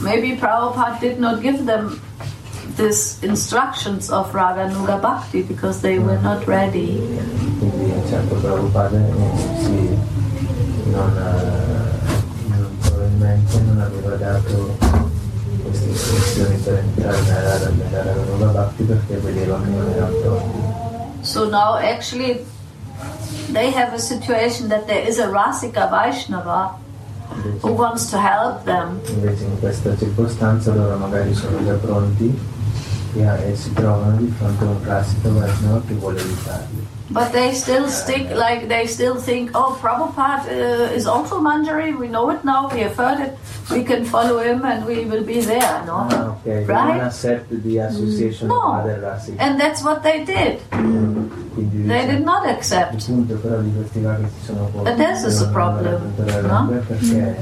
[0.00, 2.00] Maybe Prabhupada did not give them
[2.76, 7.02] these instructions of Raganuga Bhakti because they were not ready.
[7.58, 8.98] Quindi certo Prabhupada
[10.94, 11.34] non, non-
[21.22, 22.44] So now actually
[23.52, 26.76] they have a situation that there is a Rasika Vaishnava
[27.62, 29.00] who wants to help them.
[33.16, 36.93] E, e si trovano di fronte un classico Vaishnava vuole aiutarli.
[37.10, 42.08] But they still stick, like they still think, oh, Prabhupada uh, is also Manjari, we
[42.08, 43.36] know it now, we have heard it,
[43.70, 46.08] we can follow him and we will be there, no?
[46.10, 46.64] Ah, okay.
[46.64, 47.02] Right?
[47.02, 48.56] accept the association No.
[48.56, 49.36] of other Rasika.
[49.38, 50.60] And that's what they did.
[50.70, 53.04] Quindi They did not accept.
[53.06, 56.68] punto però di questi qua che si sono posti And this is the problem, no?
[56.88, 57.36] perché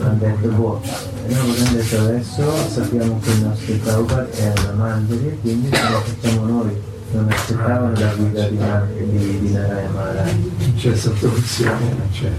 [0.00, 0.80] hanno detto boh,
[1.28, 6.92] noi adesso sappiamo che il nostro Prabhupada è una mandria quindi ce la facciamo noi
[7.14, 12.30] non accettavano la guida di, di, di Narayana Maharaj Non c'è sottomissione, non c'è.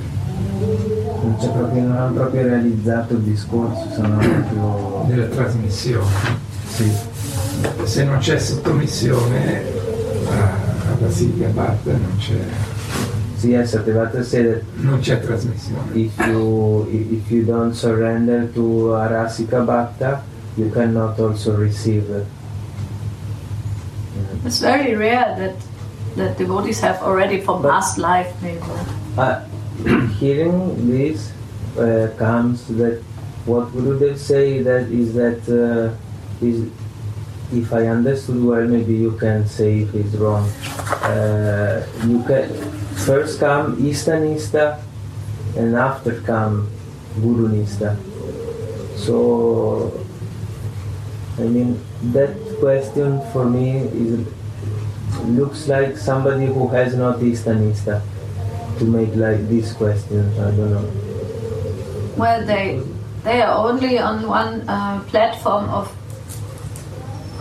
[1.21, 6.07] non, c'è proprio, non hanno proprio realizzato il discorso sono proprio Nella trasmissione.
[6.67, 6.91] sì
[7.83, 9.63] Se non c'è sottomissione,
[10.29, 10.63] a-
[10.99, 12.35] alla Siga Bhatta non c'è,
[13.37, 15.81] sì yes Satyavata said non c'è trasmissione.
[15.93, 20.23] if you if you don't surrender to Arasika Bhakta
[20.55, 22.25] you cannot also receive.
[24.45, 25.55] It's very rare that
[26.15, 28.61] that devotees have already from But- past life maybe.
[29.17, 29.41] Uh,
[30.19, 31.31] hearing this
[31.77, 33.01] uh, comes that
[33.45, 36.69] what Gurudev say that is that uh, is
[37.53, 40.49] if I understood well, maybe you can say if it's wrong.
[41.03, 42.49] Uh, you can
[43.05, 44.79] first come Ishtanishta
[45.57, 46.69] and after come
[47.21, 47.97] Guru Nishta.
[48.97, 49.91] So
[51.37, 51.79] I mean
[52.13, 54.25] that question for me is
[55.27, 58.01] looks like somebody who has not Ishtanishta
[58.79, 60.37] to make like these questions.
[60.39, 60.91] I don't know.
[62.17, 62.81] Well, they
[63.23, 65.91] they are only on one uh, platform of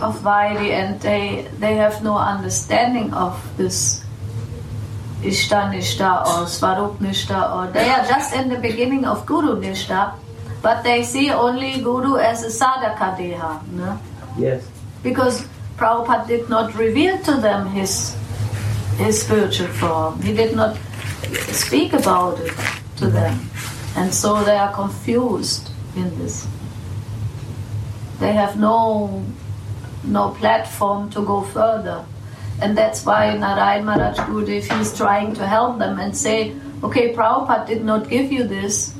[0.01, 4.03] of Vaidhi, and they they have no understanding of this
[5.21, 10.15] Ishta Nishta or Swarup Nishta, or they are just in the beginning of Guru Nishta,
[10.61, 13.99] but they see only Guru as a sadhaka deha, no?
[14.37, 14.67] Yes.
[15.05, 15.45] because
[15.77, 18.15] Prabhupada did not reveal to them his
[18.97, 20.21] his spiritual form.
[20.21, 20.77] He did not
[21.51, 22.53] speak about it
[22.97, 23.49] to them,
[23.97, 26.47] and so they are confused in this.
[28.19, 29.23] They have no
[30.03, 32.05] no platform to go further,
[32.61, 37.67] and that's why Narayan Maharaj Gurudev is trying to help them and say, okay, Prabhupada
[37.67, 38.94] did not give you this.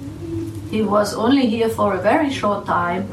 [0.76, 3.07] He was only here for a very short time.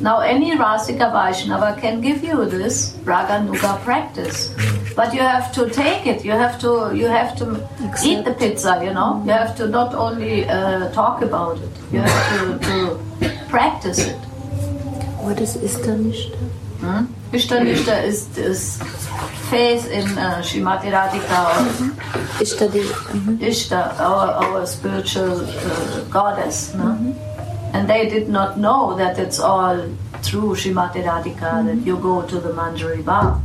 [0.00, 4.52] Now, any Rasika Vaishnava can give you this Raga Nuga practice,
[4.94, 6.26] but you have to take it.
[6.26, 7.46] You have to you have to
[8.04, 8.74] eat the pizza.
[8.84, 11.72] You know, you have to not only uh, talk about it.
[11.90, 14.20] You have to, to practice it.
[15.24, 16.36] What is Istanishta?
[16.84, 17.15] Hmm?
[17.32, 18.78] Ishtanishta is is
[19.50, 21.58] faith in uh, Shrimati Radhika or
[22.40, 26.74] Ishta our, our spiritual uh, goddess.
[26.74, 26.92] No?
[27.72, 29.76] And they did not know that it's all
[30.22, 33.40] through Shrimati Radhika that you go to the Manjari Bar.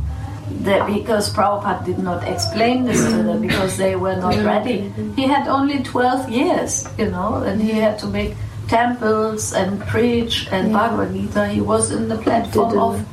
[0.62, 4.92] That because Prabhupada did not explain this to them because they were not ready.
[5.16, 8.34] He had only 12 years, you know, and he had to make
[8.68, 11.48] temples and preach and Bhagavad Gita.
[11.48, 13.06] He was in the platform of,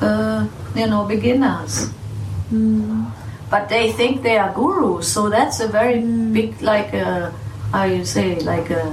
[0.00, 1.88] uh, you know, beginners.
[2.48, 3.06] Hmm.
[3.50, 6.32] But they think they are gurus so that's a very hmm.
[6.32, 7.32] big like a
[7.72, 8.84] how you say like a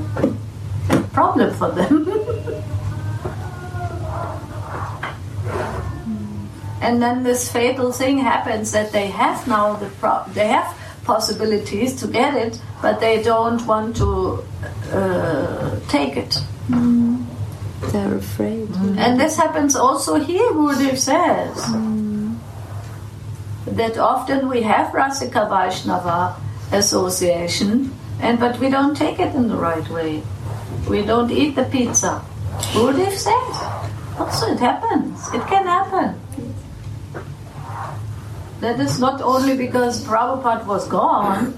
[1.13, 2.05] problem for them.
[6.01, 6.45] Hmm.
[6.81, 11.99] And then this fatal thing happens that they have now the pro- they have possibilities
[11.99, 14.43] to get it but they don't want to
[14.93, 16.37] uh, take it
[17.91, 18.67] They're afraid.
[18.69, 18.97] Mm.
[18.97, 21.57] and this happens also here, Gurudev says.
[21.67, 22.37] Mm.
[23.65, 26.35] That often we have Rasika Vaishnava
[26.71, 30.23] association, and but we don't take it in the right way.
[30.87, 32.23] We don't eat the pizza.
[32.73, 33.55] Gurudev says.
[34.17, 35.27] Also, it happens.
[35.33, 36.15] It can happen.
[38.61, 41.57] That is not only because Prabhupada was gone.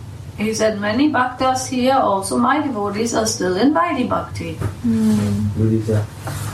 [0.37, 4.57] He said, Many bhaktas here, also my devotees, are still in Vaidhi Bhakti.
[4.83, 6.01] Lui dice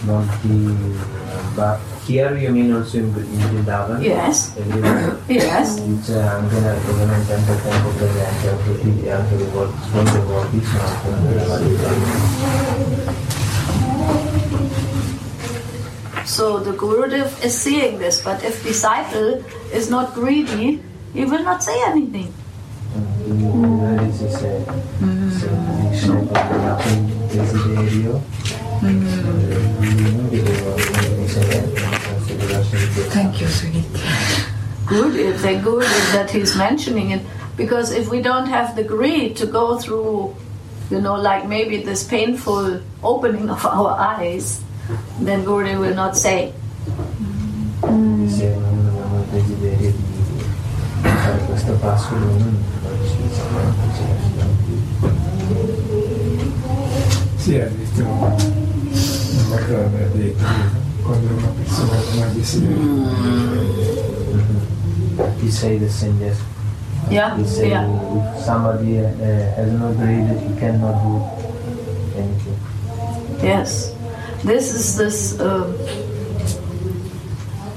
[0.03, 0.75] molti
[1.55, 4.01] ma uh, here you mean also in, in Vrindavan?
[4.01, 4.53] Yes.
[5.27, 5.79] Yes.
[5.81, 10.63] dice anche nel- ovviamente anche al tempo presente, anche qui anche i devoti, suoi devoti
[10.65, 12.95] sono anche nella varietà.
[16.25, 20.81] So the Gurudev is seeing this, but if disciple is not greedy,
[21.13, 22.33] he will not say anything.
[24.31, 24.63] Se,
[27.31, 28.21] desiderio
[33.09, 33.83] Thank you, sweetie.
[34.85, 37.21] Good, if they're good if that he's mentioning it.
[37.57, 40.35] Because if we don't have the greed to go through,
[40.91, 44.61] you know, like maybe this painful opening of our eyes,
[45.19, 46.53] then Gurudev will not say.
[48.29, 48.67] Se
[57.37, 58.37] Sì, ha detto, non
[59.49, 60.43] vorrei aver detto,
[61.01, 62.85] quando una persona non ha desiderio.
[65.41, 66.37] He say the same, yes.
[67.09, 67.85] Yeah, He say yeah.
[67.87, 69.07] if somebody uh,
[69.55, 71.23] has no greed, he cannot do
[72.17, 72.57] anything.
[73.41, 73.93] Yes,
[74.43, 75.73] this is this um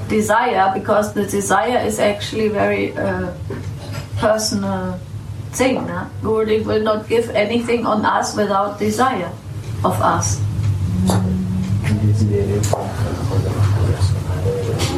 [0.09, 3.31] desire because the desire is actually very uh,
[4.17, 4.99] personal
[5.51, 5.85] thing.
[5.87, 6.07] No?
[6.21, 9.31] Gurudev will not give anything on us without desire
[9.83, 10.39] of us.
[11.83, 13.49] Il desiderio è una cosa molto
[13.85, 14.53] personale,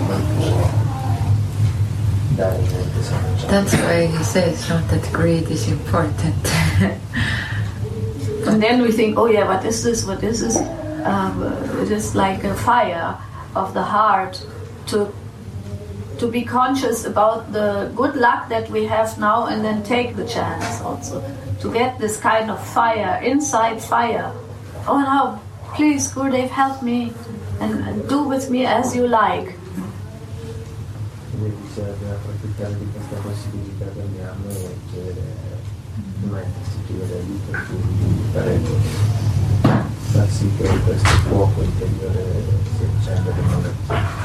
[0.08, 0.70] non può
[2.36, 3.48] dare niente se non c'è.
[3.48, 6.52] That's why he says not that greed is important.
[8.46, 10.06] And then we think, oh yeah, what is this?
[10.06, 10.58] What is this?
[11.06, 11.44] Um,
[11.82, 13.16] it is like a fire
[13.56, 14.46] of the heart
[14.88, 15.12] to
[16.20, 20.26] to be conscious about the good luck that we have now, and then take the
[20.26, 21.22] chance also
[21.60, 24.32] to get this kind of fire inside fire.
[24.88, 25.40] Oh no,
[25.76, 27.14] please, Gurudev, help me
[27.60, 29.58] and, do with me as you like.
[31.32, 35.62] Quindi bisogna approfittare di questa possibilità che abbiamo e chiedere
[35.96, 37.52] di mettersi, chiedere aiuto
[37.98, 38.60] di fare
[40.14, 42.44] far sì che questo fuoco interiore
[42.78, 44.22] si accenda di nuovo.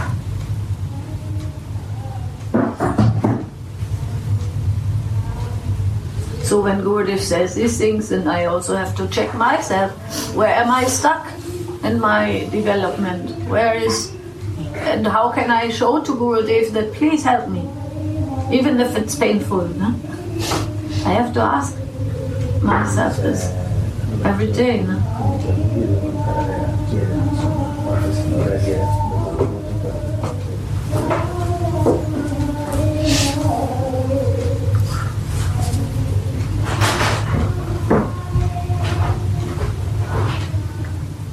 [6.49, 9.93] So when Gurudev says these things, then I also have to check myself.
[10.35, 11.31] Where am I stuck
[11.85, 13.37] in my development?
[13.51, 14.15] Where is,
[14.77, 17.69] and how can I show to Gurudev that please help me,
[18.51, 19.69] even if it's painful?
[19.77, 19.89] No?
[21.05, 21.77] I have to ask
[22.63, 23.45] myself this
[24.25, 24.83] every day.
[24.85, 24.97] No?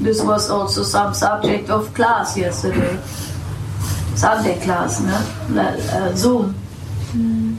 [0.06, 2.96] This was also some subject of class yesterday.
[4.14, 5.18] Sunday class, no?
[5.50, 6.54] The, uh, Zoom.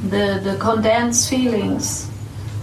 [0.08, 2.08] The, the condensed feelings.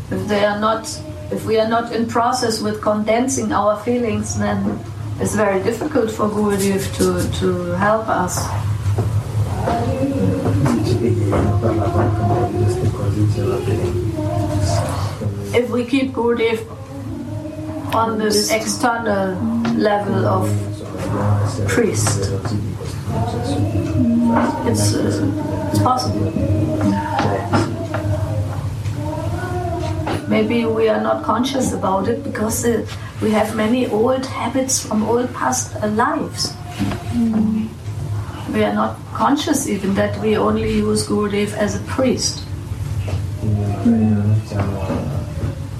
[0.09, 0.87] If they are not,
[1.31, 4.79] if we are not in process with condensing our feelings, then
[5.19, 8.39] it's very difficult for Gurudev to, to help us.
[11.33, 16.65] Hanno parlato anche un po' di queste cose, diceva che If we keep Gurudev
[17.93, 19.35] on this external
[19.75, 20.49] level of
[21.67, 22.31] priest,
[24.65, 26.31] it's, uh, it's possible.
[30.27, 32.85] Maybe we are not conscious about it because uh,
[33.21, 36.53] we have many old habits from old past lives.
[38.53, 42.43] We are not conscious even that we only use Gurudev as a priest.
[44.47, 45.12] siamo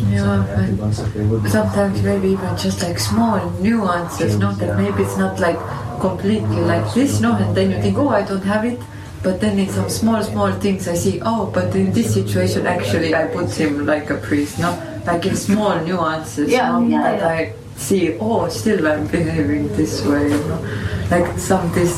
[0.09, 0.45] Yeah,
[0.77, 5.59] but sometimes maybe even just like small nuances, not That maybe it's not like
[5.99, 7.35] completely like this, no?
[7.35, 8.79] And then you think, oh, I don't have it.
[9.23, 13.15] But then in some small, small things I see, oh, but in this situation actually
[13.15, 14.75] I put him like a priest, no?
[15.05, 16.85] Like in small nuances, Yeah, no?
[16.87, 17.27] yeah, that yeah.
[17.27, 20.59] I see, oh, still I'm behaving this way, you know?
[21.09, 21.93] Like some this,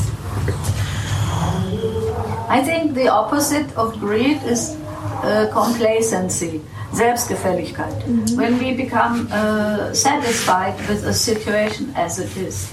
[2.48, 4.78] I think the opposite of greed is
[5.24, 6.62] uh, complacency,
[6.96, 7.94] Selbstgefälligkeit.
[8.36, 12.70] When we become uh, satisfied with a situation as it is.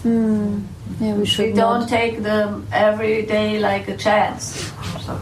[1.00, 4.72] yeah, we We don't take them every day like a chance.
[5.06, 5.12] So,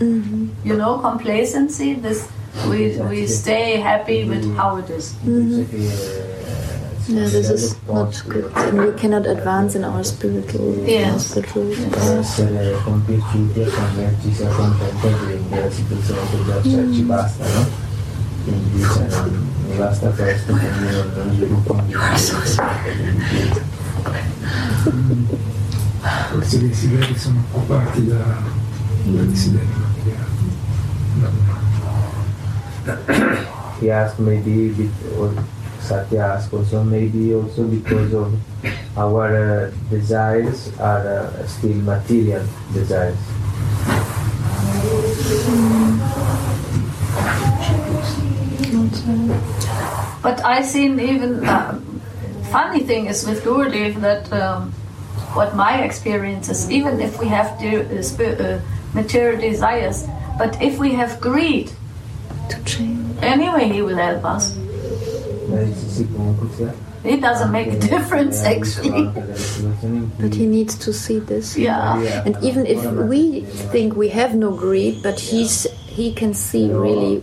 [0.00, 0.46] Mm-hmm.
[0.64, 1.92] You know, complacency.
[1.94, 2.24] This
[2.70, 5.12] we we stay happy with how it is.
[5.26, 5.60] Mm-hmm.
[7.08, 11.26] Yeah, this is not good, and we cannot advance in our spiritual, Yes.
[11.26, 13.66] spiritual essere compiaciuti
[18.44, 19.20] e quando ci sia contento quindi la situazione che già c'è ci basta no?
[19.20, 21.84] quindi se non mi basta questo quindi non, non sviluppo un
[26.30, 30.28] Forse i desideri sono occupati da, da desideri materiali.
[33.80, 35.32] he asked maybe be- or
[35.80, 38.32] Satya asked also maybe also because of
[38.96, 42.42] our uh, desires are uh, still material
[42.72, 43.16] desires
[50.22, 51.80] But I seen even uh,
[52.50, 54.72] funny thing is with Gurudev that um,
[55.34, 58.60] what my experience is, even if we have de- uh, uh,
[58.94, 60.06] material desires,
[60.38, 61.70] but if we have greed,
[62.50, 63.16] To change.
[63.22, 64.52] anyway, he will help us.
[65.50, 66.72] Sì, sì, comunque sia.
[67.02, 69.06] It doesn't make a difference actually.
[69.06, 71.56] anche delle situazioni in cui But he needs to see this.
[71.56, 71.96] Yeah.
[72.26, 73.42] And even if we
[73.72, 77.22] think we have no greed, but he's he can see really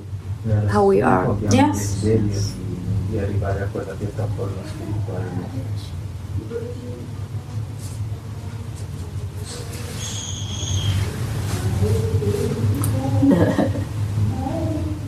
[0.71, 1.25] how we are.
[1.29, 2.03] abbiamo Yes.
[2.03, 6.65] il desiderio di, di arrivare a quella che è la forma spirituale di noi.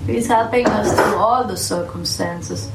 [0.07, 2.69] He's helping us through all the circumstances.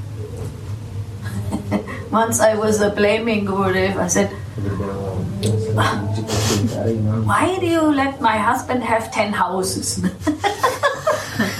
[2.10, 7.08] Once I was uh, blaming Gurudev, I said, Dobbiamo pensare che ci può aiutare in
[7.08, 9.98] ogni Why do you let my husband have 10 houses?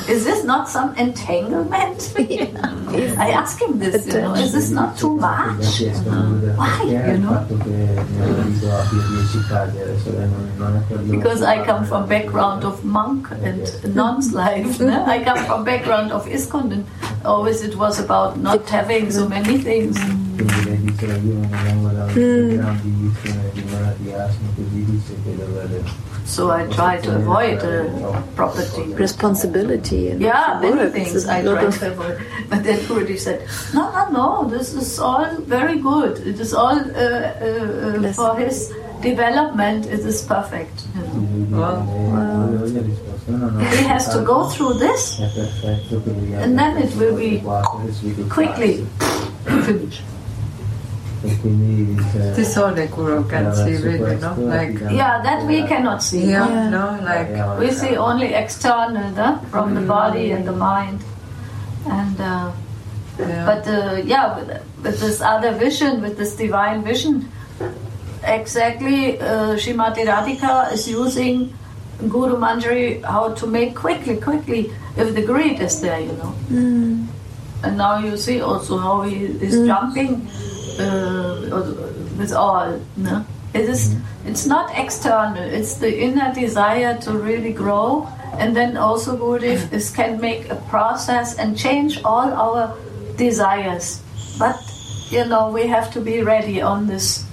[0.08, 2.12] is this not some entanglement?
[3.18, 5.80] I ask him this, you know, is this not too much?
[5.80, 7.30] Why, you know?
[7.30, 11.64] fatto che mio marito abbia 10 case adesso lei non, non è quello Because I
[11.64, 14.80] come from background of monk and nun's life.
[14.80, 16.84] I come from background of ISKCON and
[17.24, 19.98] always it was about not having so many things.
[24.54, 25.00] quindi
[26.26, 26.64] lei dice io non vengo da un background di visione di malati asma così dice
[26.64, 28.94] che deve avere So I try to avoid uh, property.
[28.94, 30.92] Responsibility and Yeah, many work.
[30.92, 32.16] things It's a I lot try to avoid.
[32.48, 36.18] But then Gurudev said, no, no, no, this is all very good.
[36.26, 38.72] It is all uh, uh, uh, for his
[39.02, 39.84] development.
[39.86, 40.84] It is perfect.
[40.94, 41.60] you know.
[41.60, 42.48] Wow.
[42.48, 46.34] Lui ha risposto no no He has to go through this è perfetto che lui
[46.36, 47.42] and then it will be
[48.28, 48.86] quickly
[49.44, 50.02] finished.
[51.24, 54.34] E quindi dice This only Guru can see, really, no?
[54.36, 56.26] Like, Yeah, that we cannot see.
[56.30, 59.40] yeah, no, like, We see only external, no?
[59.50, 61.00] from the body and the mind.
[61.86, 62.50] And uh,
[63.18, 63.44] yeah.
[63.44, 64.48] but uh, yeah, with,
[64.82, 67.28] with this other vision, with this divine vision,
[68.24, 71.52] exactly, uh, Srimati Radhika is using
[72.08, 76.34] Guru Manjari how to make quickly, quickly if the greed is there, you know.
[77.64, 80.28] And now you see also how he is jumping
[80.78, 81.74] uh,
[82.18, 82.80] with all.
[82.96, 83.24] No?
[83.54, 83.94] It is.
[84.26, 85.42] It's not external.
[85.42, 90.56] It's the inner desire to really grow, and then also Gurudev is can make a
[90.68, 92.76] process and change all our
[93.16, 94.02] desires.
[94.38, 94.58] But
[95.10, 97.24] you know we have to be ready on this.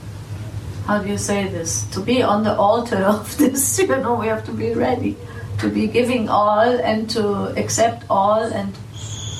[0.85, 1.85] How do you say this?
[1.91, 5.15] To be on the altar of this, you know, we have to be ready
[5.61, 8.76] to be giving all and to accept all and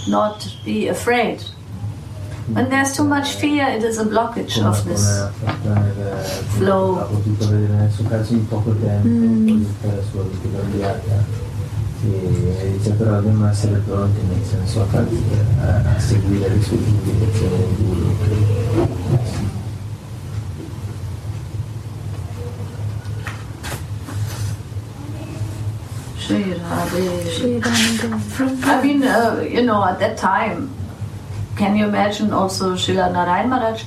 [0.07, 1.44] not be afraid.
[2.47, 5.05] When there's too much fear, it is a blockage of this.
[5.05, 5.93] ha fatto nel,
[6.57, 6.97] flow.
[6.99, 11.39] ha potuto vedere nel suo caso in poco tempo tutta la sua vita cambiata
[12.03, 15.07] e dice però dobbiamo essere pronti nel senso a, far-
[15.61, 19.49] a, a seguire le sue indicazioni del guru che-
[26.18, 26.99] Shri Radhe.
[28.63, 30.69] I mean, uh, you know, at that time,
[31.57, 33.84] can you imagine also Srila Narayan Maharaj?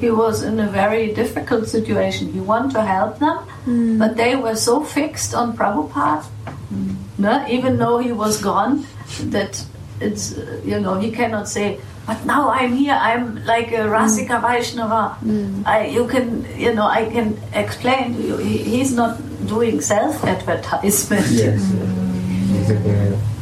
[0.00, 2.32] He was in a very difficult situation.
[2.32, 3.98] He wanted to help them, hmm.
[3.98, 6.26] but they were so fixed on Prabhupada,
[7.18, 7.46] no?
[7.48, 8.84] even though he was gone,
[9.22, 9.64] that
[10.00, 14.46] it's, you know, he cannot say, but now I'm here, I'm like a Rasika hmm.
[14.46, 15.08] Vaishnava.
[15.20, 15.62] Hmm.
[15.64, 18.36] I, you can, you know, I can explain to you.
[18.36, 21.26] He, he's not doing self advertisement.
[21.30, 21.62] Yes,
[22.52, 23.35] dice che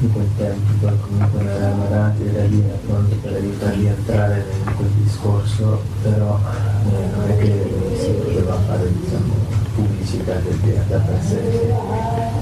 [0.00, 0.72] in quel tempo
[1.06, 6.38] comunque era Marati era lì era pronto per aiutarli a entrare in quel discorso, però
[6.38, 9.34] eh, non è che si poteva fare diciamo,
[9.74, 10.58] pubblicità del
[10.88, 11.40] da per sé.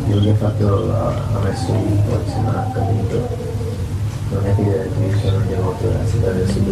[0.07, 3.29] Quello che ha fatto ha, messo lì, poi se non ha capito,
[4.31, 6.63] non è che io sono devoto a dare le sue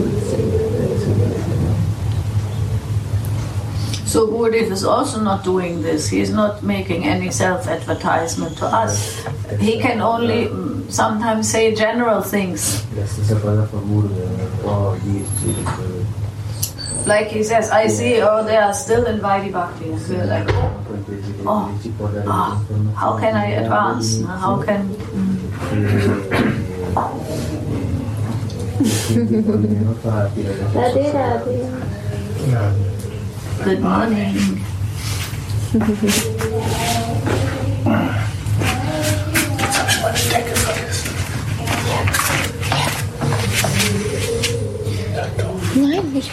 [4.17, 6.09] So Gurudev is also not doing this.
[6.09, 9.21] He is not making any self-advertisement to us.
[9.61, 12.81] He can only mm, sometimes say general things.
[12.97, 16.01] La stessa cosa fa Guru, non può dirci eh,
[17.05, 19.93] Like he says, I see, oh, they are still in Vaidhi Bhakti.
[19.93, 20.49] And we're like,
[21.45, 21.77] oh,
[22.25, 22.57] ah,
[22.97, 24.25] how can I advance?
[24.25, 24.97] How can...
[30.73, 32.95] Radhe Radhe.
[33.65, 34.65] Good morning.
[45.74, 46.31] Nein, nicht,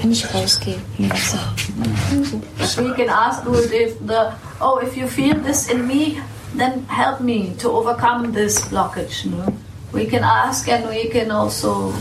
[0.00, 0.78] wenn ich rausgehe.
[1.16, 2.82] So.
[2.82, 6.20] We can ask Gurudev, the, oh, if you feel this in me,
[6.54, 9.26] then help me to overcome this blockage.
[9.26, 9.52] No?
[9.92, 11.92] We can ask and we can also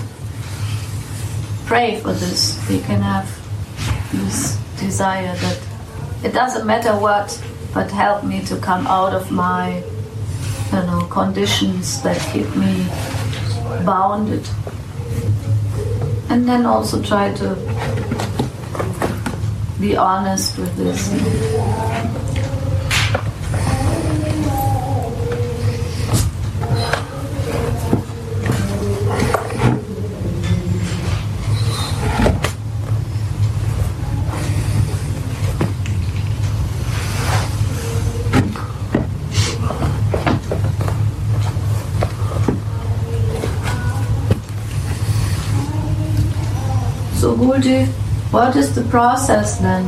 [1.66, 2.58] pray for this.
[2.70, 3.41] We can have
[4.12, 5.60] this desire that
[6.24, 7.42] it doesn't matter what,
[7.74, 9.84] but help me to come out of my,
[10.72, 12.86] you know, conditions that keep me
[13.86, 14.48] bounded.
[16.30, 17.56] And then also try to
[19.80, 21.10] be honest with this.
[47.22, 47.86] So Gulji,
[48.34, 49.84] what is the process then?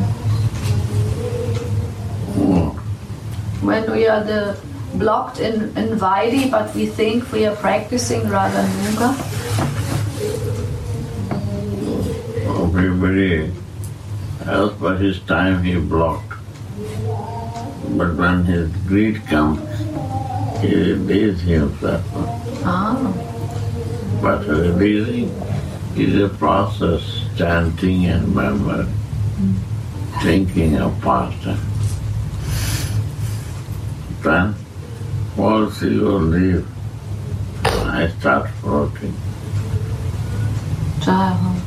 [3.70, 4.56] When we are the
[4.94, 9.18] blocked in, in Vaidhi, but we think we are practicing Raganuga?
[12.66, 13.52] Everybody
[14.46, 16.38] else by his time he blocked.
[17.98, 19.60] But when his greed comes,
[20.62, 22.06] he releases himself.
[22.64, 22.94] Ah,
[24.22, 25.34] But releasing
[25.96, 28.86] is a process, chanting and memory,
[30.22, 31.60] thinking of past time.
[34.22, 34.56] Then
[35.36, 36.68] once you leave,
[37.66, 39.14] I start floating.
[41.02, 41.60] Jai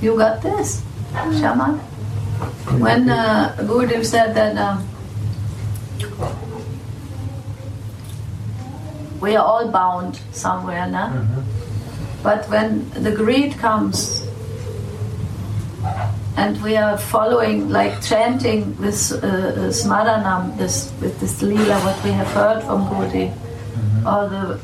[0.00, 0.82] You got this,
[1.12, 1.78] Shaman?
[2.80, 4.86] When uh, Gurudev said that um,
[9.20, 11.10] we are all bound somewhere, na?
[12.26, 14.26] But when the greed comes
[16.36, 22.02] and we are following, like chanting this uh, uh, smaranam, this with this lila, what
[22.02, 23.30] we have heard from Gurudev,
[24.04, 24.58] or the,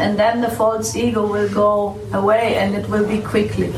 [0.00, 3.70] and then the false ego will go away and it will be quickly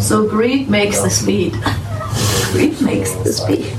[0.00, 1.52] So greed makes the speed.
[2.52, 3.78] greed makes the speed.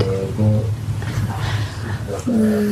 [2.25, 2.71] Mm.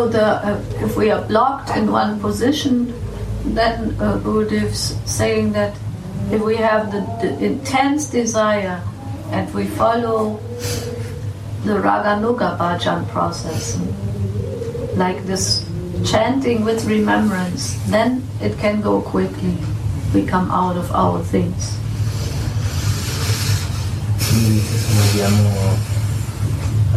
[0.00, 2.94] So the uh, if we are blocked in one position,
[3.44, 5.76] then uh, Gurudev's saying that
[6.32, 8.80] if we have the, the intense desire
[9.28, 10.40] and we follow
[11.68, 13.76] the Raganuga bhajan process,
[14.96, 15.68] like this
[16.02, 19.58] chanting with remembrance, then it can go quickly.
[20.14, 21.76] We come out of our things.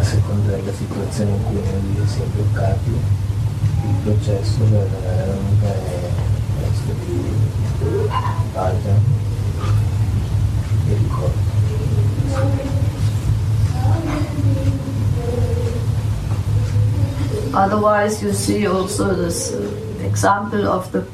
[0.04, 1.62] A seconda della situazione in cui
[2.34, 4.88] bloccati, il processo è
[6.60, 7.32] questo di
[8.52, 9.00] pagina
[10.90, 11.52] e ricordo.
[17.54, 19.56] Otherwise, you see also this
[20.04, 21.06] example of the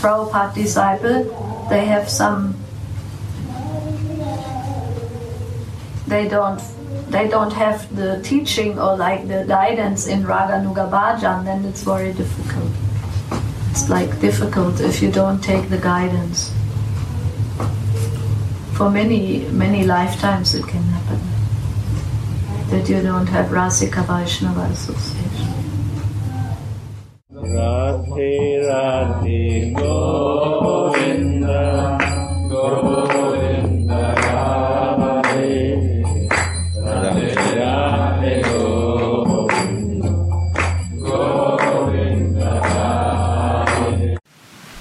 [0.00, 1.24] Prabhupada disciple.
[1.68, 2.56] They have some.
[6.08, 6.73] They don't.
[7.14, 11.44] They don't have the teaching or like the guidance in Raganuga Bhajan.
[11.44, 12.72] Then it's very difficult.
[13.70, 16.52] It's like difficult if you don't take the guidance.
[18.76, 21.20] For many many lifetimes, it can happen
[22.70, 25.54] that you don't have Rasika Vaishnava association.
[27.30, 31.64] Radhe Radhe Govinda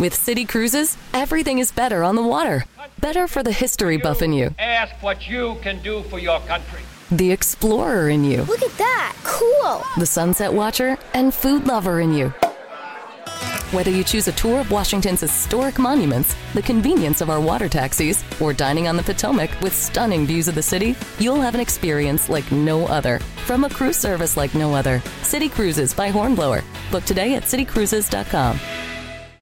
[0.04, 2.66] With City Cruises, everything is better on the water.
[3.00, 6.82] Better for the history buff in you, Ask what you can do for your country.
[7.10, 9.16] the explorer in you, Look at that.
[9.24, 9.82] Cool.
[9.98, 12.34] the sunset watcher, and food lover in you.
[13.72, 18.26] Whether you choose a tour of Washington's historic monuments, the convenience of our water taxis,
[18.42, 22.28] or dining on the Potomac with stunning views of the city, you'll have an experience
[22.28, 23.20] like no other.
[23.48, 26.62] From a cruise service like no other, City Cruises by Hornblower.
[26.92, 28.60] Book today at citycruises.com.